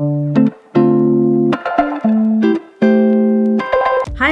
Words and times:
Hi, 0.00 0.06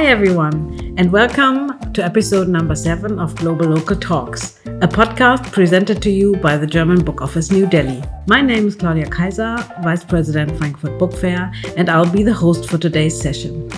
everyone, 0.07 0.95
and 0.97 1.11
welcome 1.11 1.77
to 1.93 2.03
episode 2.03 2.47
number 2.47 2.73
seven 2.73 3.19
of 3.19 3.35
Globalocal 3.35 4.01
Talks, 4.01 4.61
a 4.65 4.87
podcast 4.87 5.51
presented 5.51 6.01
to 6.01 6.09
you 6.09 6.35
by 6.37 6.57
the 6.57 6.65
German 6.65 7.03
Book 7.03 7.21
Office 7.21 7.51
New 7.51 7.67
Delhi. 7.67 8.01
My 8.25 8.41
name 8.41 8.65
is 8.65 8.75
Claudia 8.75 9.05
Kaiser, 9.11 9.57
Vice 9.83 10.03
President 10.03 10.57
Frankfurt 10.57 10.97
Book 10.97 11.13
Fair, 11.13 11.51
and 11.77 11.87
I'll 11.87 12.11
be 12.11 12.23
the 12.23 12.33
host 12.33 12.67
for 12.67 12.79
today's 12.79 13.21
session. 13.21 13.69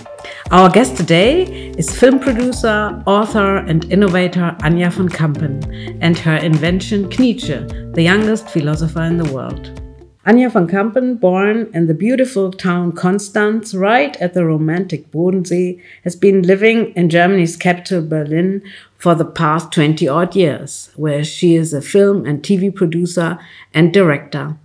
Our 0.51 0.69
guest 0.69 0.95
today 0.95 1.73
is 1.77 1.93
film 1.93 2.21
producer, 2.21 3.03
author, 3.05 3.57
and 3.57 3.83
innovator 3.91 4.55
Anja 4.61 4.93
von 4.93 5.09
Kampen 5.09 5.97
and 5.99 6.17
her 6.19 6.37
invention 6.37 7.09
Knietzsche, 7.09 7.93
the 7.93 8.03
youngest 8.03 8.47
philosopher 8.47 9.01
in 9.01 9.17
the 9.17 9.29
world. 9.33 9.80
Anja 10.23 10.51
von 10.51 10.67
Kampen, 10.67 11.19
born 11.19 11.67
in 11.73 11.87
the 11.87 11.95
beautiful 11.95 12.51
town 12.51 12.91
Konstanz, 12.91 13.73
right 13.75 14.15
at 14.17 14.35
the 14.35 14.45
romantic 14.45 15.09
Bodensee, 15.09 15.81
has 16.03 16.15
been 16.15 16.43
living 16.43 16.93
in 16.93 17.09
Germany's 17.09 17.57
capital 17.57 18.03
Berlin 18.03 18.61
for 18.99 19.15
the 19.15 19.25
past 19.25 19.71
20 19.71 20.07
odd 20.07 20.35
years, 20.35 20.91
where 20.95 21.23
she 21.23 21.55
is 21.55 21.73
a 21.73 21.81
film 21.81 22.23
and 22.27 22.43
TV 22.43 22.73
producer 22.73 23.39
and 23.73 23.91
director. 23.91 24.57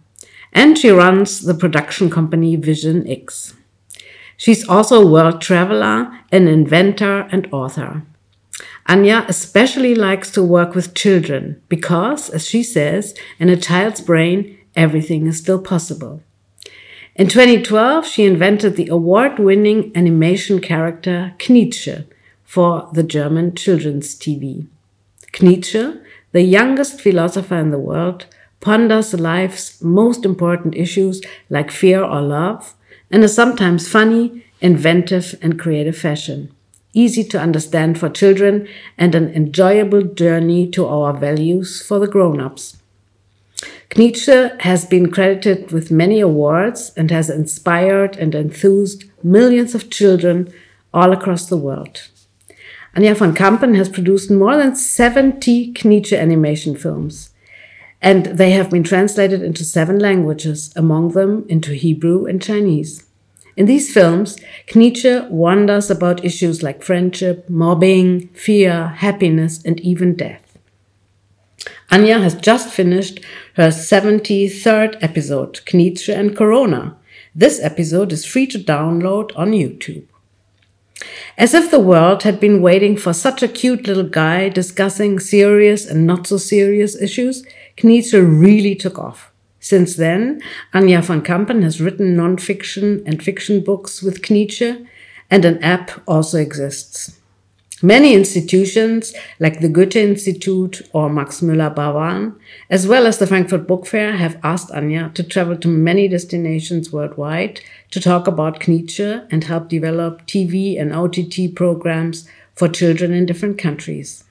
And 0.52 0.77
she 0.77 0.91
runs 0.91 1.41
the 1.41 1.55
production 1.55 2.11
company 2.11 2.56
Vision 2.56 3.09
X. 3.09 3.55
She's 4.36 4.69
also 4.69 5.00
a 5.00 5.11
world 5.11 5.41
traveler, 5.41 6.20
an 6.30 6.48
inventor, 6.48 7.28
and 7.33 7.48
author. 7.50 8.02
Anja 8.86 9.27
especially 9.27 9.95
likes 9.95 10.30
to 10.33 10.42
work 10.42 10.75
with 10.75 10.95
children 10.95 11.62
because, 11.70 12.28
as 12.28 12.47
she 12.47 12.62
says, 12.62 13.14
in 13.38 13.48
a 13.48 13.56
child's 13.56 14.02
brain, 14.02 14.55
everything 14.77 15.27
is 15.27 15.39
still 15.39 15.61
possible. 15.61 16.23
In 17.15 17.29
2012, 17.29 18.07
she 18.07 18.25
invented 18.25 18.77
the 18.77 18.89
award 18.89 19.39
winning 19.39 19.91
animation 19.95 20.61
character 20.61 21.34
Knietzsche 21.39 22.05
for 22.45 22.89
the 22.92 23.03
German 23.03 23.55
children's 23.55 24.15
TV. 24.15 24.67
Knietzsche, 25.33 26.03
the 26.33 26.42
youngest 26.42 27.00
philosopher 27.00 27.56
in 27.56 27.70
the 27.70 27.78
world, 27.78 28.27
ponders 28.61 29.15
life's 29.15 29.81
most 29.83 30.25
important 30.25 30.75
issues 30.75 31.22
like 31.48 31.70
fear 31.70 32.03
or 32.03 32.20
love 32.20 32.75
in 33.11 33.22
a 33.22 33.28
sometimes 33.28 33.89
funny, 33.89 34.45
inventive, 34.61 35.39
and 35.41 35.59
creative 35.59 35.97
fashion. 35.97 36.50
Easy 36.93 37.22
to 37.25 37.39
understand 37.39 37.98
for 37.98 38.09
children 38.09 38.69
and 38.98 39.15
an 39.15 39.28
enjoyable 39.34 40.03
journey 40.03 40.69
to 40.69 40.87
our 40.87 41.12
values 41.12 41.81
for 41.87 41.98
the 41.98 42.06
grown 42.06 42.41
ups. 42.41 42.77
Knietzsche 43.91 44.61
has 44.61 44.85
been 44.85 45.11
credited 45.11 45.73
with 45.73 45.91
many 45.91 46.21
awards 46.21 46.93
and 46.97 47.11
has 47.11 47.31
inspired 47.31 48.17
and 48.17 48.35
enthused 48.35 49.05
millions 49.23 49.75
of 49.75 49.91
children 49.91 50.53
all 50.93 51.12
across 51.12 51.47
the 51.47 51.57
world. 51.57 52.09
Anja 52.97 53.17
von 53.17 53.34
Kampen 53.34 53.77
has 53.77 53.89
produced 53.89 54.31
more 54.31 54.57
than 54.57 54.75
70 54.75 55.73
Knietzsche 55.75 56.19
animation 56.19 56.75
films, 56.75 57.31
and 58.01 58.27
they 58.27 58.53
have 58.53 58.71
been 58.71 58.83
translated 58.83 59.43
into 59.43 59.65
seven 59.65 59.99
languages, 59.99 60.73
among 60.77 61.11
them 61.11 61.45
into 61.49 61.73
Hebrew 61.73 62.25
and 62.27 62.41
Chinese. 62.41 63.05
In 63.57 63.67
these 63.67 63.93
films, 63.93 64.39
Knietzsche 64.67 65.31
wonders 65.31 65.91
about 65.91 66.25
issues 66.25 66.62
like 66.62 66.83
friendship, 66.83 67.49
mobbing, 67.49 68.29
fear, 68.29 68.89
happiness, 68.89 69.62
and 69.65 69.81
even 69.81 70.15
death. 70.15 70.45
Anja 71.97 72.20
has 72.20 72.34
just 72.34 72.69
finished 72.69 73.20
her 73.55 73.69
73rd 73.69 74.98
episode, 75.00 75.62
Knietzsche 75.64 76.14
and 76.14 76.36
Corona. 76.36 76.94
This 77.34 77.58
episode 77.62 78.12
is 78.12 78.27
free 78.27 78.47
to 78.48 78.58
download 78.58 79.30
on 79.34 79.53
YouTube. 79.53 80.05
As 81.38 81.55
if 81.55 81.70
the 81.70 81.80
world 81.80 82.22
had 82.25 82.38
been 82.38 82.61
waiting 82.61 82.98
for 82.98 83.14
such 83.14 83.42
a 83.42 83.48
cute 83.48 83.86
little 83.86 84.11
guy 84.22 84.50
discussing 84.50 85.19
serious 85.19 85.87
and 85.87 86.06
not 86.06 86.26
so 86.26 86.37
serious 86.37 87.00
issues, 87.00 87.47
Knietzsche 87.78 88.21
really 88.21 88.75
took 88.75 88.98
off. 88.98 89.32
Since 89.59 89.97
then, 89.97 90.42
Anja 90.75 91.03
von 91.03 91.22
Kampen 91.22 91.62
has 91.62 91.81
written 91.81 92.15
non-fiction 92.15 93.04
and 93.06 93.22
fiction 93.22 93.65
books 93.65 94.03
with 94.03 94.21
Knietzsche, 94.21 94.87
and 95.31 95.47
an 95.47 95.65
app 95.65 96.03
also 96.06 96.37
exists. 96.37 97.19
Many 97.82 98.14
institutions, 98.14 99.12
like 99.38 99.60
the 99.60 99.69
Goethe 99.69 99.97
Institute 99.97 100.81
or 100.94 101.10
Max 101.10 101.42
Müller 101.42 101.75
Bhavan, 101.75 102.34
as 102.70 102.88
well 102.88 103.06
as 103.06 103.19
the 103.19 103.26
Frankfurt 103.26 103.66
Book 103.66 103.87
Fair, 103.87 104.16
have 104.16 104.41
asked 104.42 104.70
Anja 104.70 105.12
to 105.12 105.22
travel 105.22 105.59
to 105.59 105.69
many 105.69 106.09
destinations 106.09 106.91
worldwide 106.91 107.60
to 107.91 108.00
talk 108.00 108.26
about 108.26 108.60
Knietzsche 108.60 109.26
and 109.31 109.44
help 109.44 109.69
develop 109.69 110.26
TV 110.26 110.81
and 110.81 110.91
OTT 110.91 111.54
programs 111.54 112.26
for 112.54 112.66
children 112.66 113.12
in 113.12 113.26
different 113.26 113.59
countries. 113.59 114.25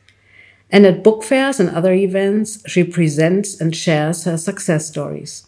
And 0.72 0.84
at 0.84 1.04
book 1.04 1.24
fairs 1.24 1.60
and 1.60 1.70
other 1.70 1.94
events, 1.94 2.68
she 2.68 2.84
presents 2.84 3.62
and 3.62 3.76
shares 3.76 4.24
her 4.24 4.38
success 4.38 4.88
stories. 4.88 5.46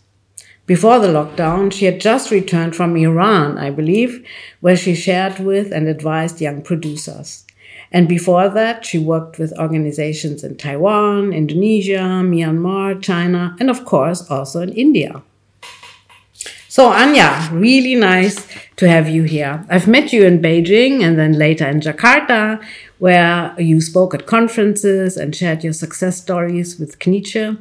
Before 0.67 0.99
the 0.99 1.07
lockdown, 1.07 1.73
she 1.73 1.85
had 1.85 1.99
just 1.99 2.29
returned 2.29 2.75
from 2.75 2.95
Iran, 2.95 3.57
I 3.57 3.71
believe, 3.71 4.23
where 4.59 4.77
she 4.77 4.93
shared 4.93 5.39
with 5.39 5.71
and 5.71 5.87
advised 5.87 6.41
young 6.41 6.61
producers. 6.61 7.46
And 7.91 8.07
before 8.07 8.49
that, 8.49 8.85
she 8.85 8.99
worked 8.99 9.39
with 9.39 9.57
organizations 9.57 10.43
in 10.43 10.57
Taiwan, 10.57 11.33
Indonesia, 11.33 12.21
Myanmar, 12.23 13.01
China, 13.01 13.55
and 13.59 13.69
of 13.69 13.85
course 13.85 14.29
also 14.29 14.61
in 14.61 14.73
India. 14.73 15.23
So, 16.69 16.91
Anja, 16.91 17.49
really 17.51 17.95
nice 17.95 18.45
to 18.75 18.87
have 18.87 19.09
you 19.09 19.23
here. 19.23 19.65
I've 19.67 19.87
met 19.87 20.13
you 20.13 20.25
in 20.25 20.41
Beijing 20.41 21.01
and 21.01 21.17
then 21.17 21.33
later 21.33 21.65
in 21.65 21.79
Jakarta, 21.79 22.63
where 22.99 23.55
you 23.57 23.81
spoke 23.81 24.13
at 24.13 24.27
conferences 24.27 25.17
and 25.17 25.35
shared 25.35 25.63
your 25.63 25.73
success 25.73 26.21
stories 26.21 26.77
with 26.77 26.99
Knietzsche. 26.99 27.57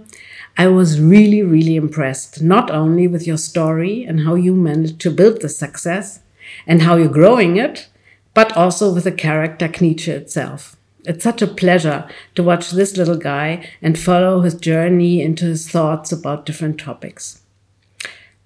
I 0.59 0.69
was 0.69 1.01
really, 1.01 1.43
really 1.43 1.77
impressed, 1.77 2.43
not 2.43 2.71
only 2.71 3.09
with 3.09 3.27
your 3.27 3.39
story 3.39 4.05
and 4.05 4.21
how 4.21 4.35
you 4.35 4.55
managed 4.55 5.01
to 5.01 5.11
build 5.11 5.41
the 5.41 5.49
success 5.49 6.21
and 6.67 6.83
how 6.83 6.97
you're 6.97 7.09
growing 7.09 7.57
it, 7.57 7.89
but 8.37 8.55
also 8.55 8.93
with 8.93 9.05
the 9.05 9.13
character 9.13 9.67
Knietzsche 9.67 10.09
itself. 10.09 10.77
It's 11.07 11.25
such 11.25 11.41
a 11.41 11.47
pleasure 11.47 12.07
to 12.35 12.43
watch 12.43 12.71
this 12.71 12.95
little 12.95 13.17
guy 13.17 13.67
and 13.81 13.99
follow 13.99 14.43
his 14.43 14.55
journey 14.55 15.23
into 15.23 15.47
his 15.47 15.71
thoughts 15.71 16.13
about 16.13 16.45
different 16.45 16.79
topics. 16.79 17.41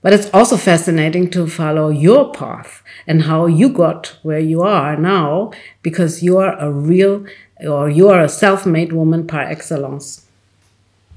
But 0.01 0.13
it's 0.13 0.31
also 0.33 0.57
fascinating 0.57 1.29
to 1.31 1.49
follow 1.49 1.89
your 1.89 2.33
path 2.33 2.85
and 3.05 3.23
how 3.23 3.47
you 3.47 3.69
got 3.69 4.17
where 4.23 4.39
you 4.39 4.63
are 4.63 4.97
now 4.97 5.51
because 5.83 6.23
you 6.23 6.39
are 6.39 6.57
a 6.61 6.71
real 6.71 7.27
or 7.59 7.91
you 7.91 8.09
are 8.11 8.23
a 8.23 8.29
self-made 8.29 8.93
woman 8.93 9.27
par 9.27 9.43
excellence. 9.43 10.25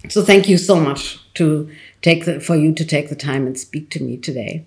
So 0.10 0.24
thank 0.24 0.50
you 0.50 0.58
so 0.58 0.80
much 0.80 1.20
to 1.36 1.70
take 2.02 2.26
the, 2.26 2.40
for 2.40 2.56
you 2.56 2.74
to 2.74 2.84
take 2.84 3.10
the 3.10 3.16
time 3.16 3.46
and 3.46 3.56
speak 3.58 3.92
to 3.92 4.04
me 4.04 4.18
today. 4.18 4.66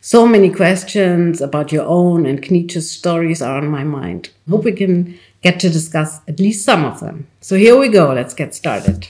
So 0.00 0.26
many 0.26 0.50
questions 0.50 1.40
about 1.40 1.72
your 1.72 1.84
own 1.84 2.26
and 2.26 2.42
Knietzsche's 2.42 2.90
stories 2.90 3.40
are 3.42 3.56
on 3.58 3.68
my 3.68 3.84
mind. 3.84 4.30
Hope 4.48 4.64
we 4.64 4.72
can 4.72 5.18
get 5.42 5.60
to 5.60 5.70
discuss 5.70 6.20
at 6.28 6.40
least 6.40 6.64
some 6.64 6.84
of 6.84 7.00
them. 7.00 7.26
So 7.40 7.56
here 7.56 7.78
we 7.78 7.88
go. 7.88 8.12
Let's 8.12 8.34
get 8.34 8.54
started. 8.54 9.08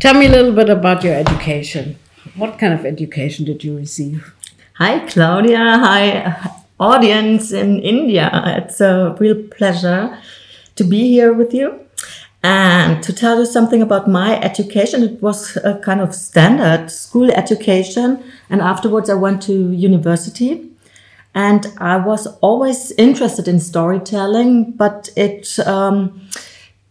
Tell 0.00 0.14
me 0.14 0.26
a 0.26 0.30
little 0.30 0.52
bit 0.52 0.68
about 0.68 1.04
your 1.04 1.14
education. 1.14 1.98
What 2.34 2.58
kind 2.58 2.74
of 2.74 2.84
education 2.84 3.44
did 3.44 3.64
you 3.64 3.76
receive? 3.76 4.34
Hi, 4.74 5.06
Claudia. 5.06 5.56
Hi, 5.56 6.52
audience 6.78 7.52
in 7.52 7.80
India. 7.80 8.30
It's 8.58 8.80
a 8.80 9.16
real 9.18 9.42
pleasure 9.44 10.18
to 10.74 10.84
be 10.84 11.08
here 11.08 11.32
with 11.32 11.54
you. 11.54 11.85
And 12.46 13.02
to 13.02 13.12
tell 13.12 13.40
you 13.40 13.44
something 13.46 13.82
about 13.82 14.06
my 14.06 14.40
education, 14.40 15.02
it 15.02 15.20
was 15.20 15.56
a 15.56 15.80
kind 15.80 16.00
of 16.00 16.14
standard 16.14 16.92
school 16.92 17.28
education. 17.32 18.22
And 18.48 18.60
afterwards, 18.60 19.10
I 19.10 19.14
went 19.14 19.42
to 19.48 19.72
university. 19.72 20.70
And 21.34 21.66
I 21.78 21.96
was 21.96 22.28
always 22.48 22.92
interested 22.92 23.48
in 23.48 23.58
storytelling, 23.58 24.74
but 24.76 25.08
it 25.16 25.58
um, 25.66 26.28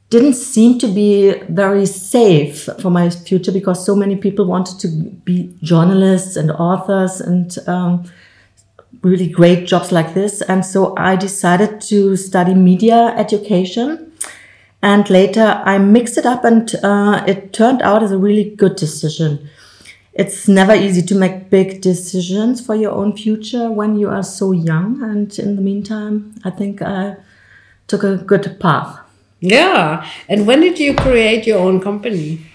didn't 0.09 0.33
seem 0.33 0.77
to 0.79 0.87
be 0.87 1.35
very 1.47 1.85
safe 1.85 2.67
for 2.81 2.89
my 2.89 3.09
future 3.09 3.53
because 3.53 3.85
so 3.85 3.95
many 3.95 4.17
people 4.17 4.45
wanted 4.45 4.77
to 4.81 4.89
be 5.23 5.55
journalists 5.63 6.35
and 6.35 6.51
authors 6.51 7.21
and 7.21 7.57
um, 7.69 8.03
really 9.03 9.29
great 9.29 9.67
jobs 9.67 9.93
like 9.93 10.13
this. 10.13 10.41
And 10.41 10.65
so 10.65 10.93
I 10.97 11.15
decided 11.15 11.79
to 11.91 12.17
study 12.17 12.53
media 12.53 13.15
education 13.15 14.11
and 14.85 15.09
later 15.09 15.63
I 15.65 15.79
mixed 15.79 16.15
it 16.15 16.27
up 16.27 16.45
and 16.45 16.71
uh, 16.83 17.23
it 17.27 17.53
turned 17.53 17.81
out 17.81 18.03
as 18.03 18.11
a 18.11 18.19
really 18.19 18.51
good 18.51 18.75
decision. 18.75 19.49
It's 20.13 20.47
never 20.47 20.75
easy 20.75 21.01
to 21.01 21.15
make 21.15 21.49
big 21.49 21.81
decisions 21.81 22.63
for 22.63 22.75
your 22.75 22.91
own 22.91 23.17
future 23.17 23.71
when 23.71 23.97
you 23.97 24.09
are 24.09 24.21
so 24.21 24.51
young. 24.51 25.01
And 25.01 25.37
in 25.39 25.55
the 25.55 25.61
meantime, 25.63 26.35
I 26.43 26.51
think 26.51 26.83
I 26.83 27.17
took 27.87 28.03
a 28.03 28.17
good 28.17 28.59
path. 28.59 28.99
Yeah. 29.39 30.07
And 30.29 30.45
when 30.45 30.61
did 30.61 30.77
you 30.79 30.93
create 30.93 31.47
your 31.47 31.57
own 31.57 31.81
company? 31.81 32.45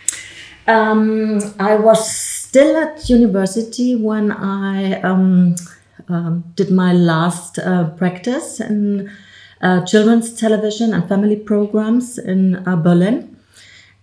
Um, 0.69 1.41
I 1.59 1.75
was 1.75 2.09
still 2.09 2.77
at 2.77 3.11
university 3.11 3.97
when 3.97 4.31
I 4.31 5.00
um, 5.00 5.56
um, 6.09 6.44
did 6.55 6.71
my 6.71 6.93
last 6.93 7.59
uh, 7.59 7.91
practice 7.91 8.61
in 8.61 9.11
uh, 9.61 9.85
children's 9.85 10.33
television 10.33 10.95
and 10.95 11.09
family 11.09 11.37
programs 11.37 12.19
in 12.19 12.67
uh, 12.67 12.77
Berlin. 12.77 13.37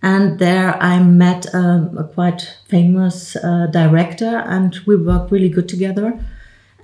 And 0.02 0.38
there 0.38 0.80
I 0.80 1.02
met 1.02 1.52
um, 1.52 1.98
a 1.98 2.04
quite 2.04 2.56
famous 2.68 3.34
uh, 3.34 3.66
director, 3.72 4.44
and 4.46 4.78
we 4.86 4.96
worked 4.96 5.32
really 5.32 5.48
good 5.48 5.68
together. 5.68 6.18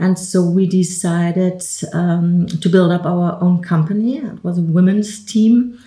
And 0.00 0.18
so 0.18 0.42
we 0.42 0.66
decided 0.66 1.62
um, 1.92 2.46
to 2.48 2.68
build 2.68 2.90
up 2.90 3.06
our 3.06 3.40
own 3.40 3.62
company. 3.62 4.18
It 4.18 4.42
was 4.42 4.58
a 4.58 4.62
women's 4.62 5.24
team, 5.24 5.78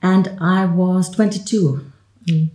and 0.00 0.36
I 0.40 0.66
was 0.66 1.10
22 1.10 1.84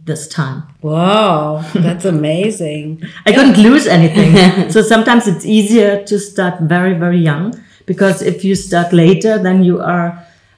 this 0.05 0.29
time. 0.29 0.63
Wow, 0.81 1.65
that's 1.73 2.05
amazing. 2.05 3.03
I 3.25 3.33
couldn't 3.33 3.57
lose 3.57 3.87
anything. 3.87 4.69
so 4.69 4.81
sometimes 4.81 5.27
it's 5.27 5.45
easier 5.45 6.03
to 6.05 6.19
start 6.19 6.61
very, 6.61 6.93
very 6.93 7.19
young 7.19 7.53
because 7.91 8.21
if 8.21 8.45
you 8.47 8.55
start 8.55 8.93
later, 8.93 9.37
then 9.37 9.63
you 9.63 9.81
are. 9.81 10.09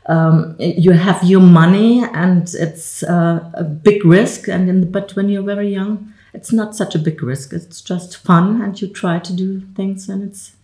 Um, 0.06 0.58
you 0.60 0.92
have 0.92 1.24
your 1.24 1.40
money 1.40 2.04
and 2.04 2.54
it's 2.66 3.04
uh, 3.04 3.40
a 3.54 3.64
big 3.64 4.04
risk 4.04 4.50
and 4.50 4.68
in, 4.68 4.92
but 4.92 5.16
when 5.16 5.30
you're 5.30 5.50
very 5.56 5.70
young 5.70 6.14
it's 6.34 6.52
not 6.52 6.76
such 6.76 6.94
a 6.94 7.00
big 7.00 7.24
risk 7.24 7.54
it's 7.54 7.80
just 7.80 8.18
fun 8.18 8.62
and 8.62 8.82
you 8.82 8.90
try 8.90 9.18
to 9.18 9.32
do 9.32 9.62
things 9.78 10.10
and 10.10 10.22
it's 10.22 10.58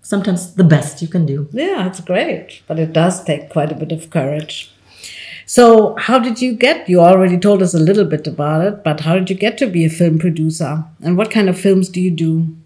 sometimes 0.00 0.54
the 0.54 0.64
best 0.64 1.02
you 1.02 1.08
can 1.08 1.26
do 1.26 1.46
yeah 1.52 1.86
it's 1.86 2.00
great 2.00 2.62
but 2.66 2.78
it 2.78 2.94
does 2.94 3.22
take 3.22 3.50
quite 3.50 3.70
a 3.70 3.74
bit 3.74 3.92
of 3.92 4.08
courage 4.08 4.72
so, 5.50 5.96
how 5.96 6.20
did 6.20 6.40
you 6.40 6.52
get? 6.52 6.88
You 6.88 7.00
already 7.00 7.36
told 7.36 7.60
us 7.60 7.74
a 7.74 7.78
little 7.80 8.04
bit 8.04 8.28
about 8.28 8.64
it, 8.64 8.84
but 8.84 9.00
how 9.00 9.14
did 9.14 9.30
you 9.30 9.34
get 9.34 9.58
to 9.58 9.66
be 9.66 9.84
a 9.84 9.90
film 9.90 10.20
producer? 10.20 10.84
And 11.02 11.18
what 11.18 11.32
kind 11.32 11.48
of 11.48 11.58
films 11.58 11.88
do 11.88 12.00
you 12.00 12.12
do? 12.12 12.56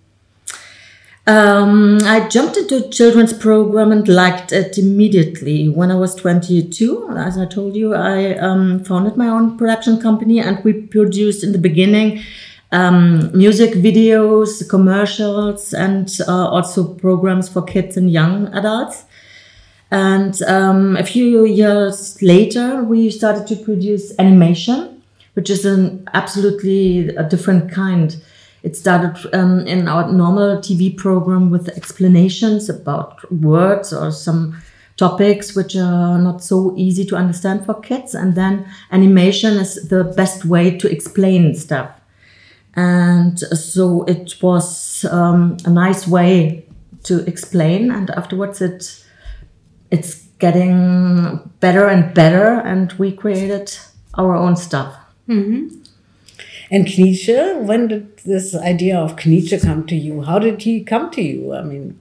Um, 1.26 2.00
I 2.02 2.28
jumped 2.28 2.58
into 2.58 2.88
children's 2.90 3.32
program 3.32 3.92
and 3.92 4.06
liked 4.06 4.52
it 4.52 4.76
immediately. 4.76 5.68
When 5.70 5.90
I 5.90 5.94
was 5.94 6.14
22, 6.14 7.08
as 7.16 7.38
I 7.38 7.46
told 7.46 7.74
you, 7.74 7.94
I 7.94 8.36
um, 8.36 8.84
founded 8.84 9.16
my 9.16 9.28
own 9.28 9.56
production 9.56 9.98
company 10.00 10.38
and 10.38 10.62
we 10.64 10.74
produced 10.74 11.42
in 11.42 11.52
the 11.52 11.58
beginning 11.58 12.22
um, 12.72 13.30
music 13.36 13.74
videos, 13.74 14.68
commercials, 14.68 15.72
and 15.72 16.10
uh, 16.26 16.48
also 16.48 16.92
programs 16.94 17.48
for 17.48 17.62
kids 17.62 17.96
and 17.96 18.10
young 18.10 18.52
adults. 18.52 19.04
And 19.90 20.42
um, 20.42 20.96
a 20.96 21.04
few 21.04 21.44
years 21.44 22.20
later, 22.20 22.82
we 22.82 23.10
started 23.10 23.46
to 23.46 23.56
produce 23.56 24.12
animation, 24.18 25.02
which 25.34 25.50
is 25.50 25.64
an 25.64 26.06
absolutely 26.12 27.10
a 27.10 27.22
different 27.22 27.70
kind. 27.70 28.16
It 28.64 28.76
started 28.76 29.14
um, 29.34 29.66
in 29.66 29.86
our 29.86 30.10
normal 30.10 30.56
TV 30.56 30.96
program 30.96 31.50
with 31.50 31.68
explanations 31.68 32.70
about 32.70 33.30
words 33.30 33.92
or 33.92 34.10
some 34.10 34.56
topics 34.96 35.54
which 35.54 35.76
are 35.76 36.18
not 36.18 36.42
so 36.42 36.72
easy 36.74 37.04
to 37.04 37.16
understand 37.16 37.66
for 37.66 37.74
kids. 37.80 38.14
And 38.14 38.34
then 38.34 38.66
animation 38.90 39.58
is 39.58 39.88
the 39.88 40.04
best 40.04 40.46
way 40.46 40.78
to 40.78 40.90
explain 40.90 41.54
stuff. 41.54 41.90
And 42.74 43.38
so 43.38 44.04
it 44.04 44.42
was 44.42 45.04
um, 45.04 45.58
a 45.66 45.70
nice 45.70 46.08
way 46.08 46.66
to 47.02 47.22
explain. 47.28 47.90
And 47.90 48.10
afterwards, 48.10 48.62
it 48.62 49.04
it's 49.90 50.24
getting 50.38 51.50
better 51.60 51.86
and 51.86 52.14
better, 52.14 52.60
and 52.64 52.92
we 52.94 53.12
created 53.12 53.76
our 54.14 54.34
own 54.34 54.56
stuff. 54.56 54.96
Mm-hmm. 55.28 55.83
And 56.74 56.86
Knietzsche, 56.86 57.62
when 57.62 57.86
did 57.86 58.18
this 58.24 58.52
idea 58.52 58.98
of 58.98 59.14
Knietzsche 59.14 59.62
come 59.62 59.86
to 59.86 59.94
you? 59.94 60.22
How 60.22 60.40
did 60.40 60.60
he 60.62 60.82
come 60.82 61.08
to 61.12 61.22
you? 61.22 61.54
I 61.54 61.62
mean, 61.62 62.00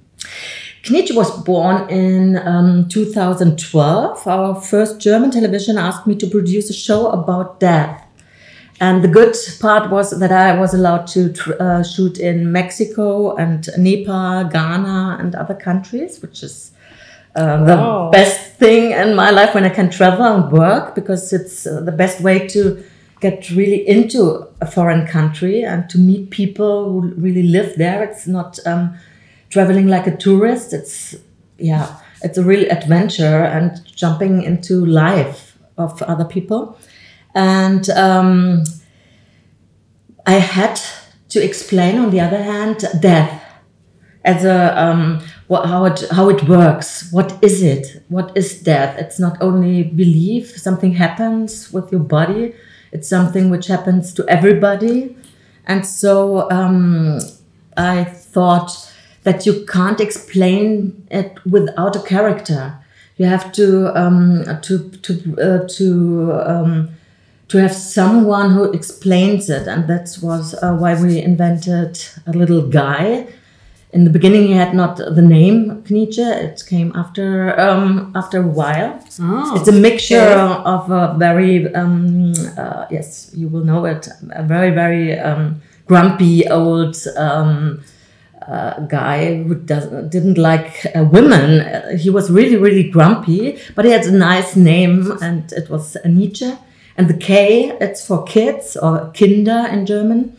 Knietzsche 0.82 1.16
was 1.16 1.30
born 1.44 1.88
in 1.92 2.40
um, 2.40 2.90
2012. 2.90 4.28
Our 4.28 4.60
first 4.60 5.00
German 5.00 5.30
television 5.30 5.78
asked 5.78 6.08
me 6.08 6.16
to 6.16 6.26
produce 6.26 6.72
a 6.72 6.74
show 6.74 7.12
about 7.12 7.60
death. 7.60 8.04
And 8.82 9.04
the 9.04 9.08
good 9.08 9.36
part 9.60 9.92
was 9.92 10.20
that 10.20 10.32
I 10.32 10.58
was 10.60 10.74
allowed 10.74 11.06
to 11.10 11.32
uh, 11.60 11.84
shoot 11.84 12.18
in 12.18 12.52
Mexico 12.52 13.36
and 13.36 13.70
Nepal, 13.78 14.46
Ghana, 14.46 15.18
and 15.20 15.36
other 15.36 15.54
countries, 15.54 16.20
which 16.20 16.42
is 16.42 16.72
uh, 17.36 17.64
the 17.64 18.10
best 18.12 18.54
thing 18.54 18.90
in 18.90 19.14
my 19.14 19.30
life 19.30 19.54
when 19.54 19.66
I 19.66 19.70
can 19.70 19.92
travel 19.92 20.26
and 20.26 20.52
work 20.52 20.96
because 20.96 21.32
it's 21.32 21.68
uh, 21.68 21.82
the 21.82 21.92
best 21.92 22.22
way 22.22 22.48
to 22.48 22.84
get 23.24 23.50
really 23.52 23.82
into 23.88 24.46
a 24.60 24.68
foreign 24.76 25.08
country 25.08 25.64
and 25.64 25.90
to 25.90 25.98
meet 25.98 26.30
people 26.30 26.92
who 26.92 27.00
really 27.26 27.44
live 27.58 27.70
there. 27.78 28.04
It's 28.04 28.28
not 28.28 28.60
um, 28.68 28.96
traveling 29.50 29.88
like 29.88 30.06
a 30.08 30.16
tourist. 30.16 30.74
It's 30.74 31.16
yeah, 31.58 31.88
it's 32.22 32.38
a 32.38 32.44
real 32.44 32.70
adventure 32.70 33.44
and 33.56 33.70
jumping 33.86 34.44
into 34.44 34.86
life 34.86 35.58
of 35.78 36.02
other 36.04 36.26
people. 36.26 36.78
And 37.34 37.90
um, 37.92 38.64
I 40.26 40.34
had 40.56 40.80
to 41.30 41.44
explain, 41.44 41.98
on 41.98 42.12
the 42.12 42.20
other 42.20 42.44
hand, 42.44 42.78
death 43.00 43.42
as 44.26 44.46
a 44.46 44.60
um, 44.82 45.22
what, 45.48 45.66
how 45.66 45.86
it 45.86 46.04
how 46.12 46.30
it 46.30 46.42
works. 46.48 47.12
What 47.12 47.30
is 47.42 47.62
it? 47.62 48.04
What 48.10 48.36
is 48.36 48.62
death? 48.62 48.98
It's 48.98 49.20
not 49.20 49.36
only 49.42 49.84
belief. 49.84 50.58
Something 50.58 50.94
happens 50.94 51.72
with 51.74 51.92
your 51.92 52.02
body. 52.02 52.54
It's 52.94 53.10
something 53.10 53.50
which 53.50 53.68
happens 53.68 54.14
to 54.14 54.26
everybody, 54.28 55.18
and 55.66 55.86
so 55.86 56.50
um, 56.52 57.20
I 57.76 58.04
thought 58.04 58.72
that 59.24 59.46
you 59.46 59.66
can't 59.66 60.00
explain 60.00 61.06
it 61.10 61.44
without 61.46 61.96
a 61.96 62.02
character. 62.02 62.78
You 63.18 63.26
have 63.26 63.52
to 63.54 63.68
um, 64.00 64.44
to 64.62 64.90
to 64.90 65.12
uh, 65.42 65.68
to 65.78 65.88
um, 66.46 66.90
to 67.48 67.58
have 67.58 67.74
someone 67.74 68.52
who 68.52 68.72
explains 68.72 69.50
it, 69.50 69.68
and 69.68 69.88
that 69.88 70.18
was 70.22 70.54
uh, 70.56 70.76
why 70.76 70.94
we 71.02 71.20
invented 71.20 72.00
a 72.28 72.34
little 72.34 72.68
guy 72.68 73.28
in 73.94 74.04
the 74.06 74.10
beginning 74.10 74.48
he 74.48 74.54
had 74.54 74.74
not 74.74 74.98
the 74.98 75.22
name 75.22 75.84
Knietzsche. 75.84 76.28
It 76.44 76.64
came 76.68 76.92
after 76.96 77.58
um, 77.60 78.12
after 78.16 78.42
a 78.42 78.48
while. 78.48 79.00
Oh, 79.20 79.56
it's 79.56 79.68
a 79.68 79.72
mixture 79.72 80.20
okay. 80.20 80.64
of 80.66 80.90
a 80.90 81.16
very 81.18 81.74
um, 81.76 82.34
uh, 82.58 82.88
yes, 82.90 83.32
you 83.34 83.48
will 83.48 83.64
know 83.64 83.86
it. 83.86 84.08
A 84.32 84.44
very 84.44 84.72
very 84.72 85.18
um, 85.20 85.62
grumpy 85.86 86.48
old 86.48 86.98
um, 87.16 87.84
uh, 88.48 88.80
guy 88.88 89.44
who 89.44 89.56
doesn't 89.56 90.10
didn't 90.10 90.38
like 90.38 90.86
uh, 90.96 91.04
women. 91.04 91.98
he 91.98 92.10
was 92.10 92.32
really 92.32 92.58
really 92.58 92.90
grumpy, 92.90 93.60
but 93.76 93.86
he 93.86 93.92
had 93.92 94.06
a 94.06 94.12
nice 94.12 94.56
name, 94.56 95.12
and 95.22 95.52
it 95.54 95.70
was 95.70 95.96
Nietzsche. 96.04 96.52
And 96.96 97.08
the 97.08 97.18
K, 97.18 97.76
it's 97.82 98.06
for 98.06 98.24
kids 98.24 98.78
or 98.78 99.12
Kinder 99.18 99.68
in 99.72 99.88
German 99.88 100.38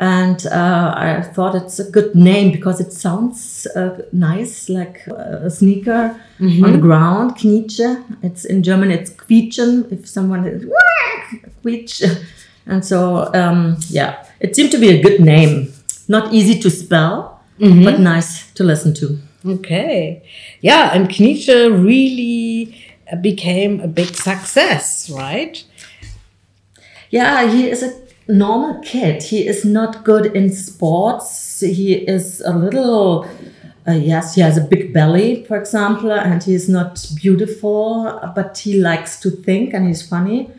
and 0.00 0.46
uh, 0.46 0.94
I 0.96 1.22
thought 1.22 1.54
it's 1.54 1.78
a 1.78 1.90
good 1.90 2.14
name 2.14 2.52
because 2.52 2.80
it 2.80 2.92
sounds 2.92 3.66
uh, 3.74 4.02
nice, 4.12 4.68
like 4.68 5.06
a 5.06 5.50
sneaker 5.50 6.18
mm-hmm. 6.38 6.64
on 6.64 6.72
the 6.72 6.78
ground. 6.78 7.36
Knietzsche. 7.36 8.04
It's 8.22 8.44
in 8.44 8.62
German. 8.62 8.90
It's 8.90 9.10
quietschen. 9.10 9.90
If 9.90 10.08
someone 10.08 10.46
is 10.46 10.64
quietsch, 11.62 12.24
and 12.66 12.84
so 12.84 13.32
um, 13.34 13.76
yeah, 13.88 14.26
it 14.40 14.54
seemed 14.56 14.72
to 14.72 14.78
be 14.78 14.90
a 14.90 15.02
good 15.02 15.20
name. 15.20 15.72
Not 16.08 16.32
easy 16.32 16.58
to 16.60 16.70
spell, 16.70 17.40
mm-hmm. 17.58 17.84
but 17.84 18.00
nice 18.00 18.52
to 18.52 18.64
listen 18.64 18.94
to. 18.94 19.18
Okay, 19.46 20.22
yeah, 20.60 20.90
and 20.92 21.08
Knietzsche 21.08 21.70
really 21.84 22.82
became 23.20 23.80
a 23.80 23.86
big 23.86 24.14
success, 24.14 25.08
right? 25.10 25.64
Yeah, 27.10 27.50
he 27.50 27.70
is 27.70 27.82
a 27.82 28.05
normal 28.28 28.80
kid. 28.80 29.22
He 29.22 29.46
is 29.46 29.64
not 29.64 30.04
good 30.04 30.26
in 30.26 30.52
sports. 30.52 31.60
He 31.60 31.94
is 31.94 32.40
a 32.40 32.52
little, 32.52 33.28
uh, 33.86 33.92
yes, 33.92 34.34
he 34.34 34.40
has 34.40 34.56
a 34.56 34.62
big 34.62 34.92
belly, 34.92 35.44
for 35.44 35.56
example, 35.56 36.12
and 36.12 36.42
he 36.42 36.54
is 36.54 36.68
not 36.68 37.06
beautiful, 37.14 38.20
but 38.34 38.58
he 38.58 38.80
likes 38.80 39.20
to 39.20 39.30
think 39.30 39.72
and 39.72 39.86
he's 39.86 40.06
funny. 40.06 40.50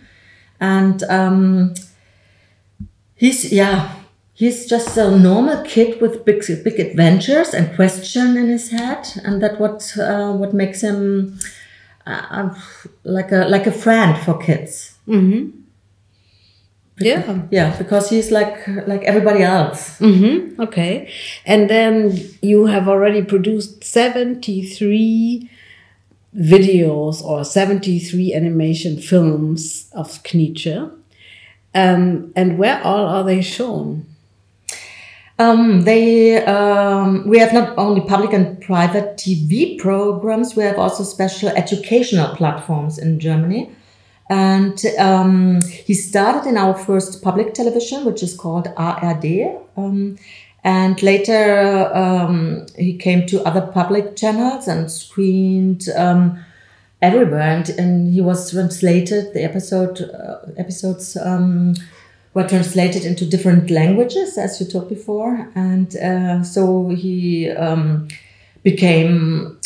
And 0.59 1.03
um, 1.03 1.73
he's, 3.15 3.51
yeah, 3.51 3.93
he's 4.33 4.65
just 4.65 4.97
a 4.97 5.17
normal 5.17 5.63
kid 5.63 6.01
with 6.01 6.25
big, 6.25 6.43
big 6.63 6.79
adventures 6.79 7.53
and 7.53 7.75
question 7.75 8.37
in 8.37 8.47
his 8.47 8.71
head, 8.71 9.07
and 9.23 9.41
that 9.43 9.59
what 9.59 9.93
uh, 9.99 10.31
what 10.33 10.53
makes 10.53 10.81
him 10.81 11.37
uh, 12.07 12.55
like 13.03 13.31
a 13.31 13.45
like 13.47 13.67
a 13.67 13.71
friend 13.71 14.17
for 14.23 14.37
kids. 14.39 14.95
Mm-hmm 15.07 15.56
yeah 16.99 17.41
yeah 17.51 17.77
because 17.77 18.09
he's 18.09 18.31
like 18.31 18.67
like 18.87 19.03
everybody 19.03 19.43
else 19.43 19.99
mm-hmm. 19.99 20.59
okay 20.59 21.09
and 21.45 21.69
then 21.69 22.17
you 22.41 22.65
have 22.65 22.87
already 22.87 23.21
produced 23.21 23.83
73 23.83 25.49
videos 26.35 27.23
or 27.23 27.43
73 27.43 28.33
animation 28.33 28.99
films 28.99 29.89
of 29.93 30.23
Knietzsche 30.23 30.91
um, 31.75 32.31
and 32.35 32.57
where 32.57 32.81
all 32.83 33.05
are 33.05 33.23
they 33.23 33.41
shown 33.41 34.05
Um, 35.39 35.81
they 35.81 36.43
um, 36.45 37.27
we 37.27 37.37
have 37.37 37.53
not 37.53 37.77
only 37.77 38.01
public 38.01 38.33
and 38.33 38.59
private 38.59 39.17
TV 39.17 39.77
programs. 39.77 40.55
We 40.55 40.63
have 40.63 40.79
also 40.79 41.03
special 41.03 41.49
educational 41.49 42.35
platforms 42.35 42.97
in 42.97 43.19
Germany. 43.19 43.69
And 44.29 44.83
um, 44.99 45.61
he 45.61 45.93
started 45.93 46.47
in 46.49 46.57
our 46.57 46.73
first 46.73 47.21
public 47.21 47.53
television, 47.53 48.05
which 48.05 48.21
is 48.21 48.35
called 48.35 48.67
ARD. 48.75 49.25
Um, 49.77 50.17
and 50.63 51.01
later 51.01 51.89
um, 51.93 52.65
he 52.77 52.97
came 52.97 53.25
to 53.27 53.41
other 53.43 53.61
public 53.61 54.17
channels 54.17 54.67
and 54.67 54.91
screened 54.91 55.87
um, 55.95 56.43
everywhere. 57.01 57.41
And, 57.41 57.69
and 57.69 58.13
he 58.13 58.19
was 58.19 58.51
translated. 58.51 59.33
The 59.33 59.43
episode 59.43 60.01
uh, 60.01 60.39
episodes 60.57 61.15
um, 61.15 61.75
were 62.33 62.47
translated 62.47 63.05
into 63.05 63.25
different 63.25 63.71
languages, 63.71 64.37
as 64.37 64.59
you 64.59 64.67
talked 64.67 64.89
before. 64.89 65.49
And 65.55 65.95
uh, 65.95 66.43
so 66.43 66.89
he 66.89 67.49
um, 67.49 68.09
became, 68.63 69.57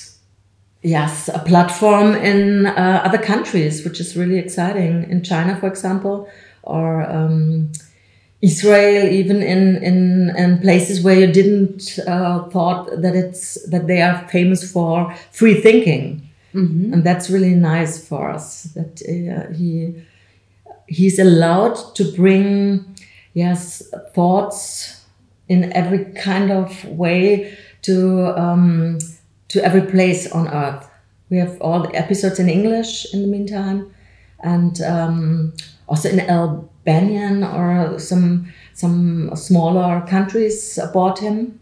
yes, 0.81 1.29
a 1.29 1.39
platform 1.39 2.15
in 2.15 2.65
uh, 2.65 3.01
other 3.05 3.17
countries, 3.17 3.83
which 3.83 3.99
is 3.99 4.15
really 4.15 4.37
exciting. 4.37 5.09
In 5.09 5.23
China, 5.23 5.55
for 5.55 5.67
example, 5.67 6.27
or 6.63 7.03
um, 7.09 7.71
Israel, 8.41 9.07
even 9.07 9.41
in, 9.41 9.83
in, 9.83 10.35
in 10.35 10.59
places 10.59 11.03
where 11.03 11.19
you 11.19 11.31
didn't 11.31 11.99
uh, 12.07 12.43
thought 12.49 13.01
that 13.01 13.15
it's 13.15 13.63
that 13.69 13.87
they 13.87 14.01
are 14.01 14.27
famous 14.29 14.69
for 14.71 15.13
free 15.31 15.61
thinking. 15.61 16.27
Mm-hmm. 16.53 16.93
And 16.93 17.03
that's 17.03 17.29
really 17.29 17.55
nice 17.55 18.05
for 18.05 18.29
us 18.29 18.63
that 18.75 19.01
uh, 19.07 19.53
he 19.53 19.93
he's 20.87 21.19
allowed 21.19 21.75
to 21.95 22.03
bring 22.11 22.97
yes 23.33 23.81
thoughts 24.13 25.05
in 25.47 25.71
every 25.71 26.05
kind 26.13 26.51
of 26.51 26.83
way 26.85 27.57
to 27.83 28.37
um, 28.37 28.99
to 29.51 29.63
every 29.63 29.81
place 29.81 30.31
on 30.31 30.47
earth. 30.47 30.89
We 31.29 31.37
have 31.37 31.59
all 31.61 31.81
the 31.81 31.93
episodes 31.93 32.39
in 32.39 32.49
English 32.49 33.13
in 33.13 33.21
the 33.21 33.27
meantime, 33.27 33.93
and 34.39 34.81
um, 34.81 35.53
also 35.87 36.09
in 36.09 36.19
Albanian 36.21 37.43
or 37.43 37.99
some 37.99 38.51
some 38.73 39.35
smaller 39.35 40.01
countries 40.07 40.79
bought 40.93 41.19
him. 41.19 41.59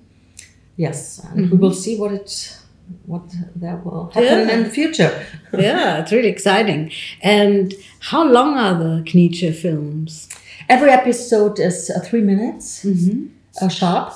Yes, 0.77 1.19
and 1.19 1.45
mm-hmm. 1.45 1.51
we 1.51 1.57
will 1.57 1.73
see 1.73 1.97
what 1.99 2.11
it 2.11 2.57
what 3.05 3.23
that 3.55 3.85
will 3.85 4.07
happen 4.13 4.47
yeah. 4.47 4.53
in 4.55 4.63
the 4.63 4.69
future. 4.69 5.25
yeah, 5.57 5.99
it's 5.99 6.11
really 6.11 6.29
exciting. 6.29 6.91
And 7.21 7.73
how 7.99 8.23
long 8.23 8.57
are 8.57 8.75
the 8.77 9.03
Knietzsche 9.03 9.53
films? 9.55 10.29
Every 10.67 10.91
episode 10.91 11.59
is 11.59 11.89
uh, 11.89 11.99
three 12.01 12.21
minutes 12.21 12.85
mm-hmm. 12.85 13.27
uh, 13.61 13.69
sharp, 13.69 14.13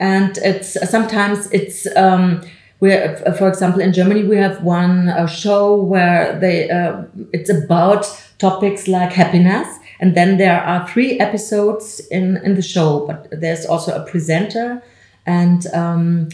and 0.00 0.38
it's 0.38 0.76
uh, 0.76 0.86
sometimes 0.86 1.48
it's. 1.52 1.86
Um, 1.96 2.42
where, 2.78 3.22
uh, 3.26 3.32
for 3.32 3.48
example, 3.48 3.80
in 3.80 3.92
Germany, 3.92 4.24
we 4.24 4.36
have 4.36 4.62
one 4.62 5.08
uh, 5.08 5.26
show 5.26 5.76
where 5.76 6.38
they 6.38 6.68
uh, 6.70 7.02
it's 7.32 7.50
about 7.50 8.06
topics 8.38 8.86
like 8.86 9.12
happiness, 9.12 9.66
and 10.00 10.14
then 10.14 10.36
there 10.36 10.60
are 10.60 10.86
three 10.88 11.18
episodes 11.18 12.00
in 12.10 12.36
in 12.44 12.54
the 12.54 12.62
show. 12.62 13.06
But 13.06 13.28
there's 13.40 13.64
also 13.66 13.94
a 13.94 14.04
presenter, 14.04 14.82
and 15.24 15.66
um, 15.72 16.28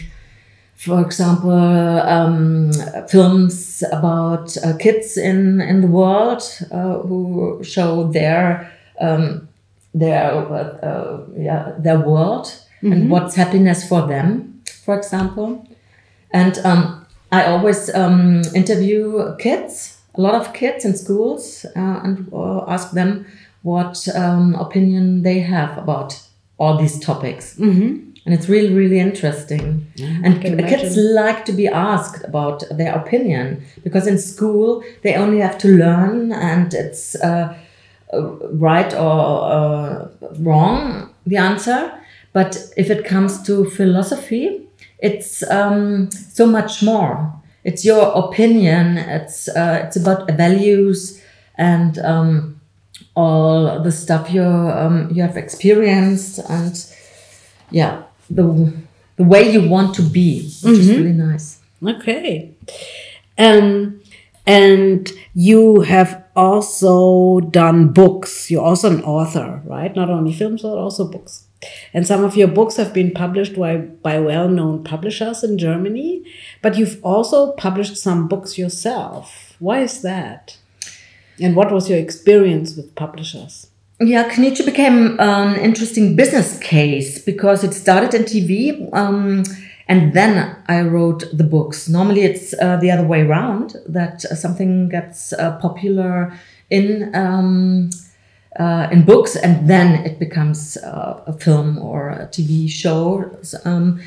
for 0.82 1.00
example, 1.00 1.50
um, 1.52 2.72
films 3.08 3.84
about 3.92 4.56
uh, 4.64 4.76
kids 4.78 5.16
in, 5.16 5.60
in 5.60 5.80
the 5.80 5.86
world 5.86 6.42
uh, 6.72 6.98
who 6.98 7.62
show 7.62 8.10
their 8.10 8.68
um, 9.00 9.48
their 9.94 10.32
uh, 10.32 11.20
yeah 11.36 11.72
their 11.78 12.00
world 12.00 12.46
mm-hmm. 12.46 12.92
and 12.92 13.10
what's 13.10 13.36
happiness 13.36 13.88
for 13.88 14.08
them, 14.08 14.60
for 14.84 14.96
example. 14.96 15.64
And 16.32 16.58
um, 16.64 17.06
I 17.30 17.44
always 17.46 17.92
um, 17.94 18.42
interview 18.54 19.36
kids, 19.38 19.98
a 20.14 20.20
lot 20.20 20.34
of 20.34 20.52
kids 20.52 20.84
in 20.84 20.96
schools, 20.96 21.64
uh, 21.76 22.00
and 22.04 22.28
uh, 22.32 22.64
ask 22.68 22.92
them 22.92 23.26
what 23.62 24.06
um, 24.14 24.54
opinion 24.56 25.22
they 25.22 25.40
have 25.40 25.78
about 25.78 26.20
all 26.58 26.76
these 26.76 26.98
topics. 27.00 27.56
Mm-hmm. 27.56 28.10
And 28.24 28.32
it's 28.32 28.48
really 28.48 28.72
really 28.72 29.00
interesting. 29.00 29.86
Yeah, 29.96 30.20
and 30.22 30.40
kids 30.40 30.96
like 30.96 31.44
to 31.46 31.52
be 31.52 31.66
asked 31.66 32.24
about 32.24 32.62
their 32.70 32.94
opinion 32.94 33.64
because 33.82 34.06
in 34.06 34.16
school 34.16 34.84
they 35.02 35.14
only 35.16 35.40
have 35.40 35.58
to 35.58 35.68
learn 35.68 36.30
and 36.30 36.72
it's 36.72 37.16
uh, 37.16 37.58
uh, 38.12 38.20
right 38.52 38.94
or 38.94 39.42
uh, 39.42 40.08
wrong 40.38 41.10
the 41.26 41.36
answer. 41.36 41.92
But 42.32 42.56
if 42.76 42.90
it 42.90 43.04
comes 43.04 43.42
to 43.42 43.68
philosophy 43.70 44.68
it's 45.02 45.42
um, 45.50 46.10
so 46.10 46.46
much 46.46 46.82
more 46.82 47.32
it's 47.64 47.84
your 47.84 48.04
opinion 48.24 48.96
it's 48.96 49.48
uh, 49.48 49.82
it's 49.84 49.96
about 49.96 50.30
values 50.32 51.20
and 51.56 51.98
um, 51.98 52.60
all 53.14 53.82
the 53.82 53.92
stuff 53.92 54.30
you 54.30 54.42
um, 54.42 55.10
you 55.12 55.22
have 55.22 55.36
experienced 55.36 56.38
and 56.48 56.86
yeah 57.70 58.02
the 58.30 58.72
the 59.16 59.24
way 59.24 59.50
you 59.50 59.68
want 59.68 59.94
to 59.94 60.02
be, 60.02 60.42
which 60.42 60.74
mm-hmm. 60.74 60.80
is 60.80 60.88
really 60.90 61.12
nice. 61.12 61.60
Okay. 61.84 62.54
Um, 63.38 64.00
and 64.46 65.10
you 65.34 65.82
have 65.82 66.24
also 66.34 67.40
done 67.40 67.88
books. 67.88 68.50
You're 68.50 68.64
also 68.64 68.90
an 68.90 69.02
author, 69.04 69.62
right? 69.64 69.94
Not 69.94 70.10
only 70.10 70.32
films, 70.32 70.62
but 70.62 70.76
also 70.76 71.06
books. 71.08 71.46
And 71.92 72.06
some 72.06 72.24
of 72.24 72.36
your 72.36 72.48
books 72.48 72.76
have 72.76 72.92
been 72.92 73.10
published 73.12 73.56
by, 73.56 73.76
by 73.76 74.18
well 74.18 74.48
known 74.48 74.84
publishers 74.84 75.44
in 75.44 75.58
Germany, 75.58 76.24
but 76.62 76.76
you've 76.76 76.98
also 77.04 77.52
published 77.52 77.96
some 77.96 78.28
books 78.28 78.58
yourself. 78.58 79.56
Why 79.58 79.80
is 79.80 80.02
that? 80.02 80.58
And 81.40 81.56
what 81.56 81.72
was 81.72 81.88
your 81.88 81.98
experience 81.98 82.76
with 82.76 82.94
publishers? 82.94 83.68
Yeah, 84.00 84.28
Knietzsche 84.28 84.64
became 84.64 85.18
an 85.20 85.56
interesting 85.56 86.16
business 86.16 86.58
case 86.58 87.22
because 87.22 87.62
it 87.62 87.72
started 87.72 88.14
in 88.14 88.24
TV. 88.24 88.92
Um, 88.92 89.44
and 89.88 90.12
then 90.12 90.56
I 90.66 90.80
wrote 90.82 91.24
the 91.32 91.44
books. 91.44 91.88
Normally, 91.88 92.22
it's 92.22 92.54
uh, 92.60 92.76
the 92.76 92.90
other 92.90 93.06
way 93.06 93.22
around 93.22 93.76
that 93.86 94.22
something 94.22 94.88
gets 94.88 95.32
uh, 95.32 95.58
popular 95.58 96.32
in 96.70 97.14
um, 97.14 97.90
uh, 98.58 98.88
in 98.92 99.04
books, 99.04 99.36
and 99.36 99.68
then 99.68 100.04
it 100.04 100.18
becomes 100.18 100.76
uh, 100.76 101.22
a 101.26 101.32
film 101.32 101.78
or 101.78 102.10
a 102.10 102.26
TV 102.26 102.68
show. 102.68 103.30
Um, 103.64 104.00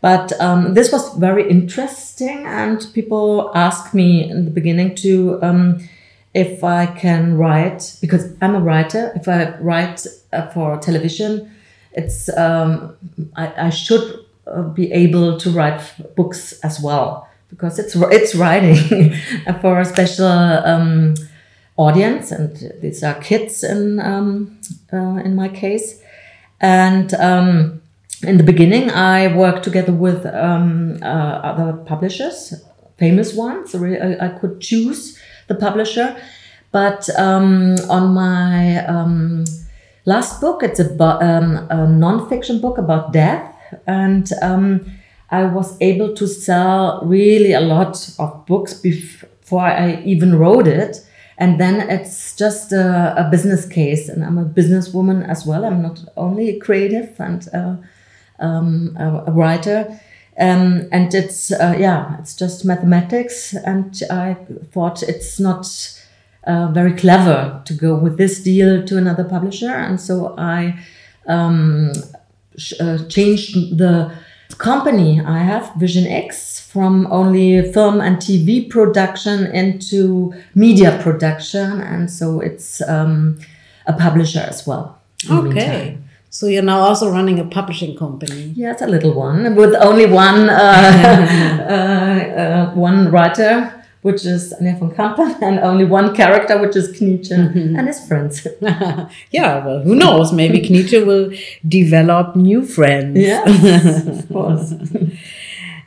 but 0.00 0.32
um, 0.40 0.74
this 0.74 0.90
was 0.90 1.14
very 1.14 1.48
interesting, 1.48 2.44
and 2.46 2.84
people 2.92 3.52
asked 3.54 3.94
me 3.94 4.28
in 4.28 4.44
the 4.44 4.50
beginning 4.50 4.96
to 4.96 5.40
um, 5.42 5.78
if 6.34 6.64
I 6.64 6.86
can 6.86 7.36
write, 7.36 7.96
because 8.00 8.34
I'm 8.40 8.54
a 8.54 8.60
writer, 8.60 9.12
if 9.14 9.28
I 9.28 9.56
write 9.58 10.06
uh, 10.32 10.48
for 10.48 10.78
television, 10.78 11.54
it's 11.92 12.28
um, 12.36 12.96
I, 13.36 13.66
I, 13.66 13.70
should 13.70 14.24
uh, 14.46 14.62
be 14.62 14.90
able 14.92 15.38
to 15.38 15.50
write 15.50 15.82
books 16.16 16.54
as 16.64 16.80
well 16.80 17.28
because 17.50 17.78
it's 17.78 17.94
it's 17.94 18.34
writing 18.34 19.14
for 19.60 19.80
a 19.80 19.84
special 19.84 20.26
um, 20.26 21.14
audience, 21.76 22.30
and 22.30 22.72
these 22.80 23.02
are 23.02 23.14
kids 23.14 23.64
in 23.64 23.98
um, 24.00 24.58
uh, 24.92 25.20
in 25.24 25.34
my 25.34 25.48
case. 25.48 26.00
And 26.60 27.12
um, 27.14 27.82
in 28.22 28.36
the 28.36 28.44
beginning, 28.44 28.90
I 28.90 29.34
worked 29.34 29.64
together 29.64 29.92
with 29.92 30.26
um, 30.26 30.98
uh, 31.02 31.06
other 31.06 31.72
publishers, 31.84 32.54
famous 32.98 33.34
ones. 33.34 33.72
So 33.72 33.84
I, 33.84 34.26
I 34.26 34.28
could 34.38 34.60
choose 34.60 35.18
the 35.48 35.54
publisher. 35.54 36.16
But 36.70 37.08
um, 37.18 37.76
on 37.90 38.14
my 38.14 38.84
um, 38.86 39.44
last 40.06 40.40
book, 40.40 40.62
it's 40.62 40.80
a, 40.80 40.88
um, 41.02 41.66
a 41.68 41.86
non-fiction 41.86 42.60
book 42.60 42.78
about 42.78 43.12
death, 43.12 43.54
and 43.86 44.30
I 45.32 45.44
was 45.44 45.76
able 45.80 46.14
to 46.14 46.26
sell 46.26 47.00
really 47.04 47.54
a 47.54 47.60
lot 47.60 48.14
of 48.18 48.46
books 48.46 48.74
before 48.74 49.62
I 49.62 50.02
even 50.04 50.38
wrote 50.38 50.68
it. 50.68 50.98
And 51.42 51.58
then 51.58 51.90
it's 51.90 52.36
just 52.36 52.72
a, 52.72 53.14
a 53.16 53.28
business 53.28 53.66
case, 53.66 54.08
and 54.08 54.24
I'm 54.24 54.38
a 54.38 54.44
businesswoman 54.44 55.28
as 55.28 55.44
well. 55.44 55.64
I'm 55.64 55.82
not 55.82 56.04
only 56.16 56.50
a 56.50 56.58
creative 56.60 57.18
and 57.18 57.48
uh, 57.52 57.74
um, 58.38 58.96
a, 58.96 59.24
a 59.26 59.32
writer. 59.32 60.00
Um, 60.38 60.88
and 60.92 61.12
it's 61.12 61.50
uh, 61.50 61.74
yeah 61.76 62.18
it's 62.18 62.34
just 62.34 62.64
mathematics 62.64 63.52
and 63.52 64.00
i 64.10 64.34
thought 64.72 65.02
it's 65.02 65.38
not 65.38 65.66
uh, 66.46 66.68
very 66.68 66.94
clever 66.94 67.60
to 67.66 67.74
go 67.74 67.94
with 67.96 68.16
this 68.16 68.42
deal 68.42 68.82
to 68.86 68.96
another 68.96 69.24
publisher 69.24 69.68
and 69.68 70.00
so 70.00 70.34
i 70.38 70.74
um, 71.26 71.92
uh, 72.80 72.96
changed 73.08 73.76
the 73.76 74.10
company. 74.54 75.20
I 75.20 75.38
have 75.38 75.74
vision 75.74 76.06
x 76.06 76.60
from 76.60 77.06
only 77.12 77.70
film 77.72 78.00
and 78.00 78.16
tv 78.16 78.70
production 78.70 79.46
into 79.46 80.32
media 80.54 80.98
production 81.02 81.82
and 81.82 82.10
so 82.10 82.40
it's 82.40 82.80
um, 82.88 83.38
a 83.86 83.92
publisher 83.92 84.40
as 84.40 84.66
well 84.66 85.02
okay. 85.30 85.98
So 86.30 86.46
you're 86.46 86.62
now 86.62 86.80
also 86.80 87.10
running 87.10 87.38
a 87.38 87.44
publishing 87.44 87.96
company. 87.96 88.52
Yes, 88.56 88.80
a 88.80 88.86
little 88.86 89.12
one 89.12 89.54
with 89.54 89.74
only 89.74 90.06
one 90.06 90.48
uh, 90.48 90.54
uh, 91.68 92.40
uh, 92.40 92.74
one 92.74 93.10
writer, 93.10 93.81
which 94.02 94.26
is 94.26 94.52
Anja 94.60 94.78
von 94.78 94.90
Kampen, 94.90 95.40
and 95.40 95.60
only 95.60 95.84
one 95.84 96.14
character, 96.14 96.60
which 96.60 96.76
is 96.76 96.92
Knietzsche 96.92 97.32
and 97.78 97.86
his 97.86 98.06
friends. 98.06 98.46
yeah, 99.30 99.64
well, 99.64 99.80
who 99.80 99.94
knows? 99.94 100.32
Maybe 100.32 100.60
Knietzsche 100.68 101.06
will 101.06 101.32
develop 101.66 102.36
new 102.36 102.64
friends. 102.64 103.18
Yes, 103.18 104.06
of 104.06 104.28
course. 104.32 104.74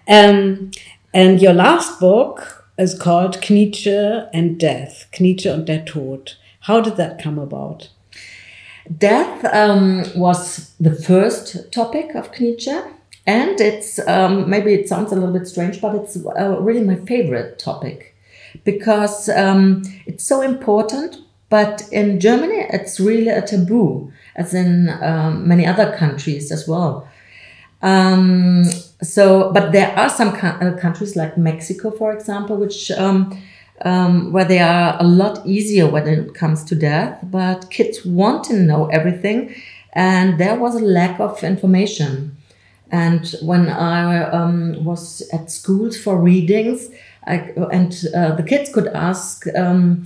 Um, 0.07 0.71
and 1.13 1.41
your 1.41 1.53
last 1.53 1.99
book 1.99 2.65
is 2.77 2.97
called 2.97 3.41
Knietzsche 3.41 4.29
and 4.33 4.57
Death, 4.57 5.07
Knietzsche 5.11 5.53
und 5.53 5.65
der 5.65 5.83
Tod. 5.85 6.35
How 6.61 6.81
did 6.81 6.95
that 6.95 7.21
come 7.21 7.37
about? 7.37 7.89
Death 8.97 9.43
um, 9.53 10.03
was 10.15 10.73
the 10.79 10.93
first 10.93 11.71
topic 11.71 12.15
of 12.15 12.31
Knietzsche, 12.31 12.93
and 13.27 13.59
it's 13.59 13.99
um, 14.07 14.49
maybe 14.49 14.73
it 14.73 14.87
sounds 14.87 15.11
a 15.11 15.15
little 15.15 15.33
bit 15.33 15.47
strange, 15.47 15.81
but 15.81 15.95
it's 15.95 16.17
uh, 16.17 16.57
really 16.59 16.83
my 16.83 16.95
favorite 16.95 17.59
topic 17.59 18.15
because 18.63 19.29
um, 19.29 19.83
it's 20.05 20.23
so 20.23 20.41
important. 20.41 21.17
But 21.49 21.87
in 21.91 22.19
Germany, 22.19 22.65
it's 22.71 22.99
really 22.99 23.29
a 23.29 23.41
taboo, 23.41 24.11
as 24.35 24.53
in 24.53 24.89
um, 25.01 25.47
many 25.47 25.65
other 25.65 25.95
countries 25.95 26.51
as 26.51 26.67
well. 26.67 27.07
Um, 27.81 28.63
so, 29.01 29.51
but 29.53 29.71
there 29.71 29.95
are 29.97 30.09
some 30.09 30.29
uh, 30.29 30.75
countries 30.79 31.15
like 31.15 31.37
Mexico, 31.37 31.91
for 31.91 32.11
example, 32.13 32.57
which 32.57 32.89
um, 32.91 33.39
um, 33.81 34.31
where 34.31 34.45
they 34.45 34.59
are 34.59 34.97
a 34.99 35.03
lot 35.03 35.45
easier 35.45 35.87
when 35.87 36.07
it 36.07 36.33
comes 36.33 36.63
to 36.65 36.75
death, 36.75 37.19
but 37.23 37.69
kids 37.69 38.05
want 38.05 38.43
to 38.45 38.53
know 38.53 38.87
everything, 38.87 39.53
and 39.93 40.39
there 40.39 40.55
was 40.59 40.75
a 40.75 40.83
lack 40.83 41.19
of 41.19 41.43
information. 41.43 42.34
And 42.91 43.33
when 43.41 43.69
I 43.69 44.23
um, 44.29 44.83
was 44.83 45.27
at 45.33 45.51
schools 45.51 45.97
for 45.97 46.17
readings, 46.17 46.89
I, 47.25 47.53
and 47.71 47.91
uh, 48.15 48.35
the 48.35 48.43
kids 48.43 48.71
could 48.71 48.87
ask 48.87 49.47
um, 49.55 50.05